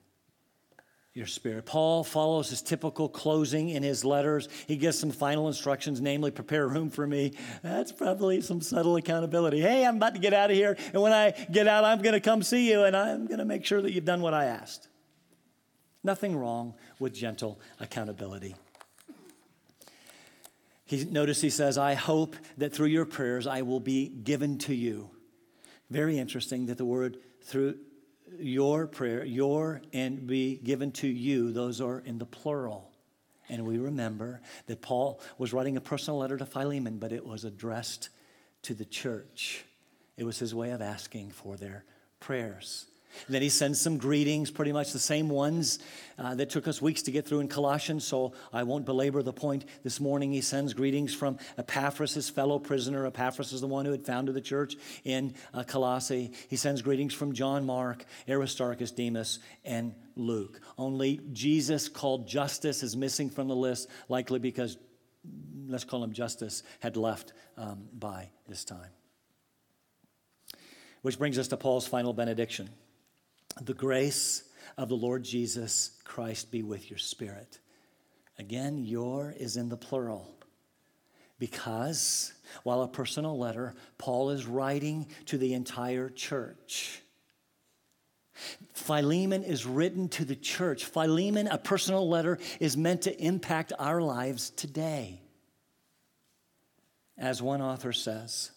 your 1.19 1.27
spirit. 1.27 1.65
Paul 1.65 2.03
follows 2.03 2.49
his 2.49 2.61
typical 2.61 3.09
closing 3.09 3.69
in 3.69 3.83
his 3.83 4.05
letters. 4.05 4.47
He 4.67 4.77
gives 4.77 4.97
some 4.97 5.11
final 5.11 5.47
instructions, 5.47 5.99
namely, 5.99 6.31
prepare 6.31 6.67
room 6.67 6.89
for 6.89 7.05
me. 7.05 7.33
That's 7.61 7.91
probably 7.91 8.39
some 8.41 8.61
subtle 8.61 8.95
accountability. 8.95 9.59
Hey, 9.59 9.85
I'm 9.85 9.97
about 9.97 10.15
to 10.15 10.19
get 10.19 10.33
out 10.33 10.49
of 10.49 10.55
here, 10.55 10.77
and 10.93 11.01
when 11.01 11.11
I 11.11 11.31
get 11.51 11.67
out, 11.67 11.83
I'm 11.83 12.01
going 12.01 12.13
to 12.13 12.21
come 12.21 12.41
see 12.41 12.71
you, 12.71 12.85
and 12.85 12.95
I'm 12.95 13.27
going 13.27 13.39
to 13.39 13.45
make 13.45 13.65
sure 13.65 13.81
that 13.81 13.91
you've 13.91 14.05
done 14.05 14.21
what 14.21 14.33
I 14.33 14.45
asked. 14.45 14.87
Nothing 16.03 16.37
wrong 16.37 16.73
with 16.97 17.13
gentle 17.13 17.59
accountability. 17.81 18.55
He, 20.85 21.03
notice 21.03 21.41
he 21.41 21.49
says, 21.49 21.77
I 21.77 21.93
hope 21.95 22.37
that 22.57 22.73
through 22.73 22.87
your 22.87 23.05
prayers 23.05 23.45
I 23.45 23.61
will 23.61 23.81
be 23.81 24.07
given 24.07 24.57
to 24.59 24.73
you. 24.73 25.11
Very 25.89 26.17
interesting 26.17 26.67
that 26.67 26.77
the 26.77 26.85
word 26.85 27.17
through 27.43 27.77
your 28.37 28.87
prayer, 28.87 29.23
your 29.23 29.81
and 29.93 30.27
be 30.27 30.57
given 30.57 30.91
to 30.93 31.07
you, 31.07 31.51
those 31.51 31.81
are 31.81 31.99
in 31.99 32.17
the 32.17 32.25
plural. 32.25 32.91
And 33.49 33.65
we 33.65 33.77
remember 33.79 34.41
that 34.67 34.81
Paul 34.81 35.21
was 35.37 35.53
writing 35.53 35.77
a 35.77 35.81
personal 35.81 36.19
letter 36.19 36.37
to 36.37 36.45
Philemon, 36.45 36.97
but 36.99 37.11
it 37.11 37.25
was 37.25 37.45
addressed 37.45 38.09
to 38.63 38.73
the 38.73 38.85
church. 38.85 39.65
It 40.17 40.23
was 40.23 40.37
his 40.37 40.53
way 40.53 40.71
of 40.71 40.81
asking 40.81 41.31
for 41.31 41.57
their 41.57 41.85
prayers. 42.19 42.85
And 43.25 43.33
then 43.35 43.41
he 43.41 43.49
sends 43.49 43.79
some 43.81 43.97
greetings, 43.97 44.51
pretty 44.51 44.71
much 44.71 44.93
the 44.93 44.99
same 44.99 45.29
ones 45.29 45.79
uh, 46.17 46.35
that 46.35 46.49
took 46.49 46.67
us 46.67 46.81
weeks 46.81 47.01
to 47.03 47.11
get 47.11 47.25
through 47.25 47.39
in 47.39 47.47
Colossians, 47.47 48.03
so 48.05 48.33
I 48.53 48.63
won't 48.63 48.85
belabor 48.85 49.21
the 49.23 49.33
point. 49.33 49.65
This 49.83 49.99
morning 49.99 50.31
he 50.31 50.41
sends 50.41 50.73
greetings 50.73 51.13
from 51.13 51.37
Epaphras, 51.57 52.13
his 52.13 52.29
fellow 52.29 52.59
prisoner. 52.59 53.05
Epaphras 53.05 53.53
is 53.53 53.61
the 53.61 53.67
one 53.67 53.85
who 53.85 53.91
had 53.91 54.05
founded 54.05 54.35
the 54.35 54.41
church 54.41 54.75
in 55.03 55.33
uh, 55.53 55.63
Colossae. 55.63 56.31
He 56.49 56.55
sends 56.55 56.81
greetings 56.81 57.13
from 57.13 57.33
John 57.33 57.65
Mark, 57.65 58.05
Aristarchus, 58.27 58.91
Demas, 58.91 59.39
and 59.65 59.95
Luke. 60.15 60.59
Only 60.77 61.21
Jesus, 61.31 61.89
called 61.89 62.27
Justus, 62.27 62.83
is 62.83 62.95
missing 62.95 63.29
from 63.29 63.47
the 63.47 63.55
list, 63.55 63.89
likely 64.07 64.39
because, 64.39 64.77
let's 65.67 65.83
call 65.83 66.03
him 66.03 66.13
Justus, 66.13 66.63
had 66.79 66.97
left 66.97 67.33
um, 67.57 67.87
by 67.93 68.29
this 68.47 68.63
time. 68.65 68.89
Which 71.01 71.17
brings 71.17 71.39
us 71.39 71.47
to 71.47 71.57
Paul's 71.57 71.87
final 71.87 72.11
benediction. 72.11 72.69
The 73.61 73.73
grace 73.73 74.43
of 74.77 74.89
the 74.89 74.95
Lord 74.95 75.23
Jesus 75.23 75.91
Christ 76.03 76.51
be 76.51 76.63
with 76.63 76.89
your 76.89 76.99
spirit. 76.99 77.59
Again, 78.37 78.85
your 78.85 79.33
is 79.37 79.57
in 79.57 79.69
the 79.69 79.77
plural. 79.77 80.33
Because 81.39 82.33
while 82.63 82.81
a 82.81 82.87
personal 82.87 83.37
letter, 83.37 83.75
Paul 83.97 84.29
is 84.29 84.45
writing 84.45 85.07
to 85.25 85.37
the 85.37 85.53
entire 85.53 86.09
church. 86.09 87.01
Philemon 88.73 89.43
is 89.43 89.65
written 89.65 90.07
to 90.09 90.25
the 90.25 90.35
church. 90.35 90.85
Philemon, 90.85 91.47
a 91.47 91.57
personal 91.57 92.07
letter, 92.07 92.39
is 92.59 92.77
meant 92.77 93.01
to 93.03 93.21
impact 93.21 93.73
our 93.77 94.01
lives 94.01 94.49
today. 94.51 95.21
As 97.17 97.41
one 97.41 97.61
author 97.61 97.91
says, 97.91 98.51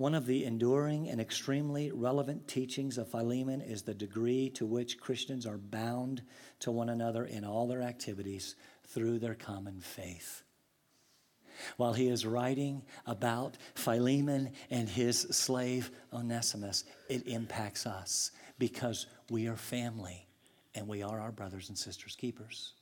one 0.00 0.14
of 0.14 0.24
the 0.24 0.46
enduring 0.46 1.10
and 1.10 1.20
extremely 1.20 1.90
relevant 1.92 2.48
teachings 2.48 2.96
of 2.96 3.10
Philemon 3.10 3.60
is 3.60 3.82
the 3.82 3.92
degree 3.92 4.48
to 4.48 4.64
which 4.64 4.98
Christians 4.98 5.44
are 5.44 5.58
bound 5.58 6.22
to 6.60 6.70
one 6.70 6.88
another 6.88 7.26
in 7.26 7.44
all 7.44 7.66
their 7.66 7.82
activities 7.82 8.56
through 8.86 9.18
their 9.18 9.34
common 9.34 9.78
faith. 9.78 10.42
While 11.76 11.92
he 11.92 12.08
is 12.08 12.24
writing 12.24 12.80
about 13.04 13.58
Philemon 13.74 14.52
and 14.70 14.88
his 14.88 15.20
slave 15.32 15.90
Onesimus, 16.14 16.84
it 17.10 17.26
impacts 17.26 17.84
us 17.86 18.30
because 18.58 19.04
we 19.28 19.48
are 19.48 19.56
family 19.56 20.26
and 20.74 20.88
we 20.88 21.02
are 21.02 21.20
our 21.20 21.30
brothers 21.30 21.68
and 21.68 21.76
sisters' 21.76 22.16
keepers. 22.16 22.72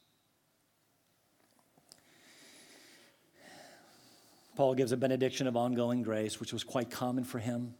Paul 4.58 4.74
gives 4.74 4.90
a 4.90 4.96
benediction 4.96 5.46
of 5.46 5.56
ongoing 5.56 6.02
grace, 6.02 6.40
which 6.40 6.52
was 6.52 6.64
quite 6.64 6.90
common 6.90 7.22
for 7.22 7.38
him. 7.38 7.74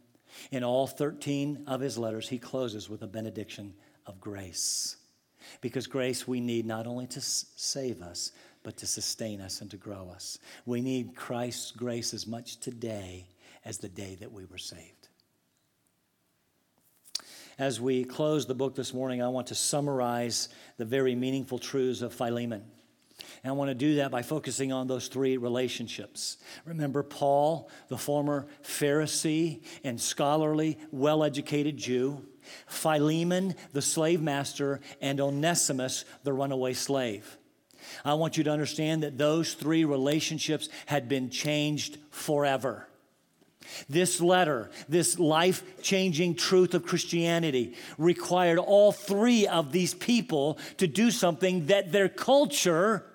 In 0.49 0.63
all 0.63 0.87
13 0.87 1.65
of 1.67 1.81
his 1.81 1.97
letters, 1.97 2.29
he 2.29 2.39
closes 2.39 2.89
with 2.89 3.01
a 3.01 3.07
benediction 3.07 3.73
of 4.05 4.21
grace. 4.21 4.95
Because 5.59 5.87
grace 5.87 6.25
we 6.25 6.39
need 6.39 6.65
not 6.65 6.87
only 6.87 7.05
to 7.07 7.19
save 7.19 8.01
us, 8.01 8.31
but 8.63 8.77
to 8.77 8.87
sustain 8.87 9.41
us 9.41 9.59
and 9.59 9.69
to 9.71 9.75
grow 9.75 10.09
us. 10.15 10.39
We 10.65 10.79
need 10.79 11.17
Christ's 11.17 11.71
grace 11.71 12.13
as 12.13 12.25
much 12.25 12.61
today 12.61 13.27
as 13.65 13.79
the 13.79 13.89
day 13.89 14.15
that 14.21 14.31
we 14.31 14.45
were 14.45 14.57
saved. 14.57 15.09
As 17.57 17.81
we 17.81 18.05
close 18.05 18.45
the 18.45 18.55
book 18.55 18.75
this 18.75 18.93
morning, 18.93 19.21
I 19.21 19.27
want 19.27 19.47
to 19.47 19.55
summarize 19.55 20.47
the 20.77 20.85
very 20.85 21.13
meaningful 21.13 21.59
truths 21.59 22.01
of 22.01 22.13
Philemon. 22.13 22.63
And 23.43 23.51
I 23.51 23.53
want 23.53 23.69
to 23.69 23.75
do 23.75 23.95
that 23.95 24.11
by 24.11 24.21
focusing 24.21 24.71
on 24.71 24.87
those 24.87 25.07
three 25.07 25.37
relationships. 25.37 26.37
Remember 26.65 27.03
Paul, 27.03 27.69
the 27.87 27.97
former 27.97 28.47
Pharisee 28.63 29.61
and 29.83 29.99
scholarly, 29.99 30.77
well 30.91 31.23
educated 31.23 31.77
Jew, 31.77 32.25
Philemon, 32.67 33.55
the 33.71 33.81
slave 33.81 34.21
master, 34.21 34.81
and 35.01 35.21
Onesimus, 35.21 36.05
the 36.23 36.33
runaway 36.33 36.73
slave. 36.73 37.37
I 38.03 38.15
want 38.15 38.37
you 38.37 38.43
to 38.43 38.51
understand 38.51 39.03
that 39.03 39.17
those 39.17 39.53
three 39.53 39.85
relationships 39.85 40.69
had 40.85 41.07
been 41.07 41.29
changed 41.29 41.97
forever. 42.11 42.87
This 43.87 44.19
letter, 44.19 44.69
this 44.87 45.19
life 45.19 45.63
changing 45.81 46.35
truth 46.35 46.73
of 46.73 46.85
Christianity, 46.85 47.75
required 47.97 48.57
all 48.57 48.91
three 48.91 49.47
of 49.47 49.71
these 49.71 49.93
people 49.93 50.57
to 50.77 50.87
do 50.87 51.11
something 51.11 51.67
that 51.67 51.91
their 51.91 52.09
culture 52.09 53.05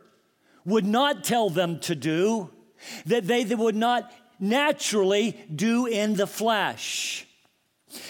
would 0.64 0.86
not 0.86 1.24
tell 1.24 1.50
them 1.50 1.78
to 1.80 1.94
do, 1.94 2.50
that 3.06 3.26
they 3.26 3.44
would 3.44 3.76
not 3.76 4.12
naturally 4.40 5.38
do 5.54 5.86
in 5.86 6.14
the 6.14 6.26
flesh. 6.26 7.26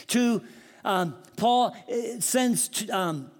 To 0.08 0.42
um, 0.84 1.14
Paul 1.36 1.76
uh, 1.90 2.20
sends 2.20 2.68
to, 2.68 2.88
um, 2.88 3.30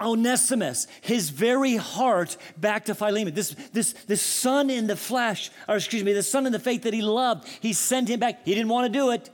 Onesimus, 0.00 0.86
his 1.00 1.30
very 1.30 1.76
heart, 1.76 2.36
back 2.56 2.86
to 2.86 2.94
Philemon. 2.94 3.34
This, 3.34 3.54
this, 3.72 3.92
this 4.06 4.22
son 4.22 4.70
in 4.70 4.86
the 4.86 4.96
flesh, 4.96 5.50
or 5.68 5.76
excuse 5.76 6.02
me, 6.02 6.12
the 6.12 6.22
son 6.22 6.46
in 6.46 6.52
the 6.52 6.58
faith 6.58 6.82
that 6.82 6.94
he 6.94 7.02
loved, 7.02 7.46
he 7.60 7.72
sent 7.72 8.08
him 8.08 8.20
back. 8.20 8.44
He 8.44 8.54
didn't 8.54 8.70
want 8.70 8.92
to 8.92 8.98
do 8.98 9.10
it, 9.10 9.30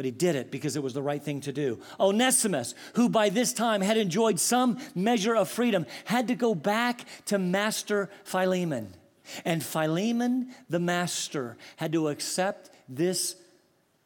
but 0.00 0.06
he 0.06 0.10
did 0.10 0.34
it 0.34 0.50
because 0.50 0.76
it 0.76 0.82
was 0.82 0.94
the 0.94 1.02
right 1.02 1.22
thing 1.22 1.42
to 1.42 1.52
do. 1.52 1.78
Onesimus, 2.00 2.74
who 2.94 3.06
by 3.06 3.28
this 3.28 3.52
time 3.52 3.82
had 3.82 3.98
enjoyed 3.98 4.40
some 4.40 4.78
measure 4.94 5.36
of 5.36 5.46
freedom, 5.46 5.84
had 6.06 6.28
to 6.28 6.34
go 6.34 6.54
back 6.54 7.04
to 7.26 7.38
Master 7.38 8.08
Philemon. 8.24 8.94
And 9.44 9.62
Philemon, 9.62 10.54
the 10.70 10.80
master, 10.80 11.58
had 11.76 11.92
to 11.92 12.08
accept 12.08 12.70
this 12.88 13.36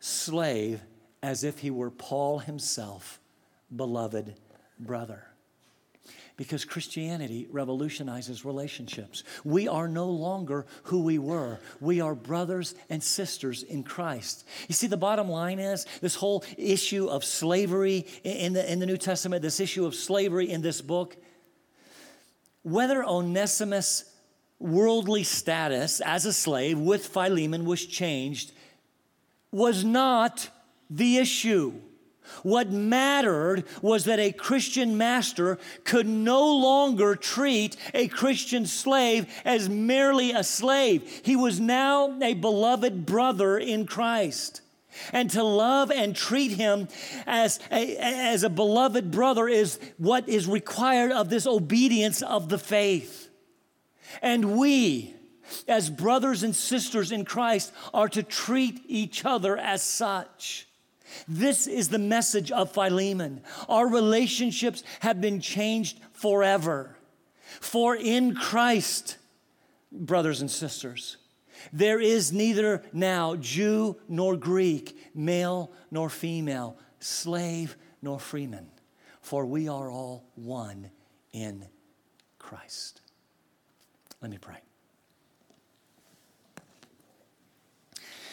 slave 0.00 0.80
as 1.22 1.44
if 1.44 1.60
he 1.60 1.70
were 1.70 1.92
Paul 1.92 2.40
himself, 2.40 3.20
beloved 3.76 4.34
brother 4.80 5.28
because 6.36 6.64
Christianity 6.64 7.46
revolutionizes 7.50 8.44
relationships. 8.44 9.22
We 9.44 9.68
are 9.68 9.86
no 9.86 10.08
longer 10.08 10.66
who 10.84 11.02
we 11.02 11.18
were. 11.18 11.60
We 11.80 12.00
are 12.00 12.14
brothers 12.14 12.74
and 12.90 13.02
sisters 13.02 13.62
in 13.62 13.84
Christ. 13.84 14.46
You 14.68 14.74
see, 14.74 14.88
the 14.88 14.96
bottom 14.96 15.28
line 15.28 15.60
is 15.60 15.86
this 16.00 16.16
whole 16.16 16.44
issue 16.58 17.06
of 17.06 17.24
slavery 17.24 18.06
in 18.24 18.54
the, 18.54 18.70
in 18.70 18.80
the 18.80 18.86
New 18.86 18.96
Testament, 18.96 19.42
this 19.42 19.60
issue 19.60 19.86
of 19.86 19.94
slavery 19.94 20.50
in 20.50 20.60
this 20.60 20.80
book, 20.80 21.16
whether 22.62 23.04
Onesimus' 23.04 24.04
worldly 24.58 25.22
status 25.22 26.00
as 26.00 26.26
a 26.26 26.32
slave 26.32 26.78
with 26.78 27.06
Philemon 27.06 27.64
was 27.64 27.84
changed 27.86 28.52
was 29.52 29.84
not 29.84 30.50
the 30.90 31.18
issue. 31.18 31.74
What 32.42 32.70
mattered 32.70 33.64
was 33.82 34.04
that 34.04 34.18
a 34.18 34.32
Christian 34.32 34.96
master 34.96 35.58
could 35.84 36.06
no 36.06 36.56
longer 36.56 37.16
treat 37.16 37.76
a 37.92 38.08
Christian 38.08 38.66
slave 38.66 39.26
as 39.44 39.68
merely 39.68 40.32
a 40.32 40.44
slave. 40.44 41.22
He 41.24 41.36
was 41.36 41.60
now 41.60 42.18
a 42.22 42.34
beloved 42.34 43.06
brother 43.06 43.58
in 43.58 43.86
Christ. 43.86 44.62
And 45.12 45.30
to 45.30 45.42
love 45.42 45.90
and 45.90 46.14
treat 46.14 46.52
him 46.52 46.88
as 47.26 47.58
a, 47.70 47.96
as 47.96 48.42
a 48.42 48.50
beloved 48.50 49.10
brother 49.10 49.48
is 49.48 49.78
what 49.98 50.28
is 50.28 50.46
required 50.46 51.12
of 51.12 51.30
this 51.30 51.46
obedience 51.46 52.22
of 52.22 52.48
the 52.48 52.58
faith. 52.58 53.28
And 54.22 54.56
we, 54.56 55.14
as 55.66 55.90
brothers 55.90 56.42
and 56.42 56.54
sisters 56.54 57.10
in 57.10 57.24
Christ, 57.24 57.72
are 57.92 58.08
to 58.10 58.22
treat 58.22 58.82
each 58.86 59.24
other 59.24 59.56
as 59.56 59.82
such. 59.82 60.68
This 61.28 61.66
is 61.66 61.88
the 61.88 61.98
message 61.98 62.50
of 62.50 62.72
Philemon. 62.72 63.42
Our 63.68 63.88
relationships 63.88 64.82
have 65.00 65.20
been 65.20 65.40
changed 65.40 66.00
forever. 66.12 66.96
For 67.60 67.94
in 67.94 68.34
Christ, 68.34 69.18
brothers 69.92 70.40
and 70.40 70.50
sisters, 70.50 71.16
there 71.72 72.00
is 72.00 72.32
neither 72.32 72.82
now 72.92 73.36
Jew 73.36 73.96
nor 74.08 74.36
Greek, 74.36 74.96
male 75.14 75.72
nor 75.90 76.10
female, 76.10 76.76
slave 76.98 77.76
nor 78.02 78.18
freeman, 78.18 78.66
for 79.20 79.46
we 79.46 79.68
are 79.68 79.90
all 79.90 80.24
one 80.34 80.90
in 81.32 81.66
Christ. 82.38 83.00
Let 84.20 84.30
me 84.30 84.38
pray. 84.38 84.58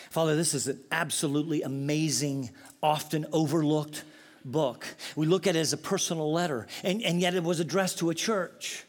Father, 0.10 0.36
this 0.36 0.54
is 0.54 0.68
an 0.68 0.82
absolutely 0.92 1.62
amazing, 1.62 2.50
often 2.82 3.26
overlooked 3.32 4.04
book. 4.44 4.88
We 5.16 5.28
look 5.28 5.48
at 5.48 5.56
it 5.56 5.60
as 5.60 5.74
a 5.74 5.78
personal 5.78 6.32
letter, 6.32 6.68
and, 6.84 7.02
and 7.04 7.22
yet 7.22 7.36
it 7.36 7.44
was 7.44 7.60
addressed 7.60 8.00
to 8.00 8.10
a 8.10 8.16
church 8.16 8.86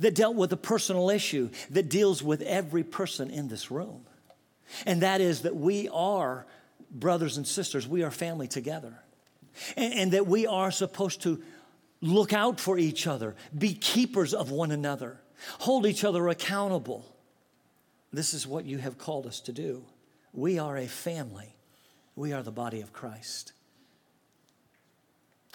that 0.00 0.14
dealt 0.14 0.36
with 0.36 0.52
a 0.52 0.56
personal 0.56 1.10
issue 1.10 1.50
that 1.70 1.88
deals 1.88 2.22
with 2.22 2.42
every 2.42 2.82
person 2.82 3.30
in 3.30 3.48
this 3.48 3.70
room. 3.70 4.02
And 4.86 5.02
that 5.02 5.20
is 5.20 5.42
that 5.42 5.56
we 5.56 5.88
are 5.88 6.46
brothers 6.90 7.36
and 7.36 7.46
sisters, 7.46 7.86
we 7.86 8.02
are 8.02 8.10
family 8.10 8.48
together. 8.48 8.94
And, 9.76 9.94
and 9.94 10.12
that 10.12 10.26
we 10.26 10.46
are 10.46 10.70
supposed 10.70 11.22
to 11.22 11.42
look 12.00 12.32
out 12.32 12.58
for 12.58 12.78
each 12.78 13.06
other, 13.06 13.36
be 13.56 13.74
keepers 13.74 14.32
of 14.32 14.50
one 14.50 14.70
another, 14.70 15.20
hold 15.58 15.86
each 15.86 16.04
other 16.04 16.28
accountable. 16.28 17.04
This 18.12 18.34
is 18.34 18.46
what 18.46 18.64
you 18.64 18.78
have 18.78 18.98
called 18.98 19.26
us 19.26 19.40
to 19.40 19.52
do. 19.52 19.84
We 20.32 20.58
are 20.58 20.76
a 20.76 20.86
family. 20.86 21.54
We 22.16 22.32
are 22.32 22.42
the 22.42 22.52
body 22.52 22.80
of 22.80 22.92
Christ. 22.92 23.52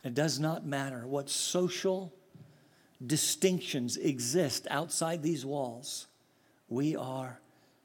It 0.03 0.13
does 0.13 0.39
not 0.39 0.65
matter 0.65 1.07
what 1.07 1.29
social 1.29 2.13
distinctions 3.05 3.97
exist 3.97 4.67
outside 4.69 5.21
these 5.21 5.45
walls. 5.45 6.07
We 6.69 6.95
are 6.95 7.39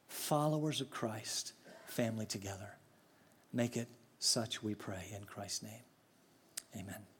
followers 0.07 0.81
of 0.81 0.89
Christ, 0.89 1.53
family 1.87 2.25
together. 2.25 2.77
Make 3.53 3.75
it 3.75 3.87
such, 4.19 4.61
we 4.61 4.75
pray, 4.75 5.05
in 5.15 5.23
Christ's 5.25 5.63
name. 5.63 5.83
Amen. 6.75 7.10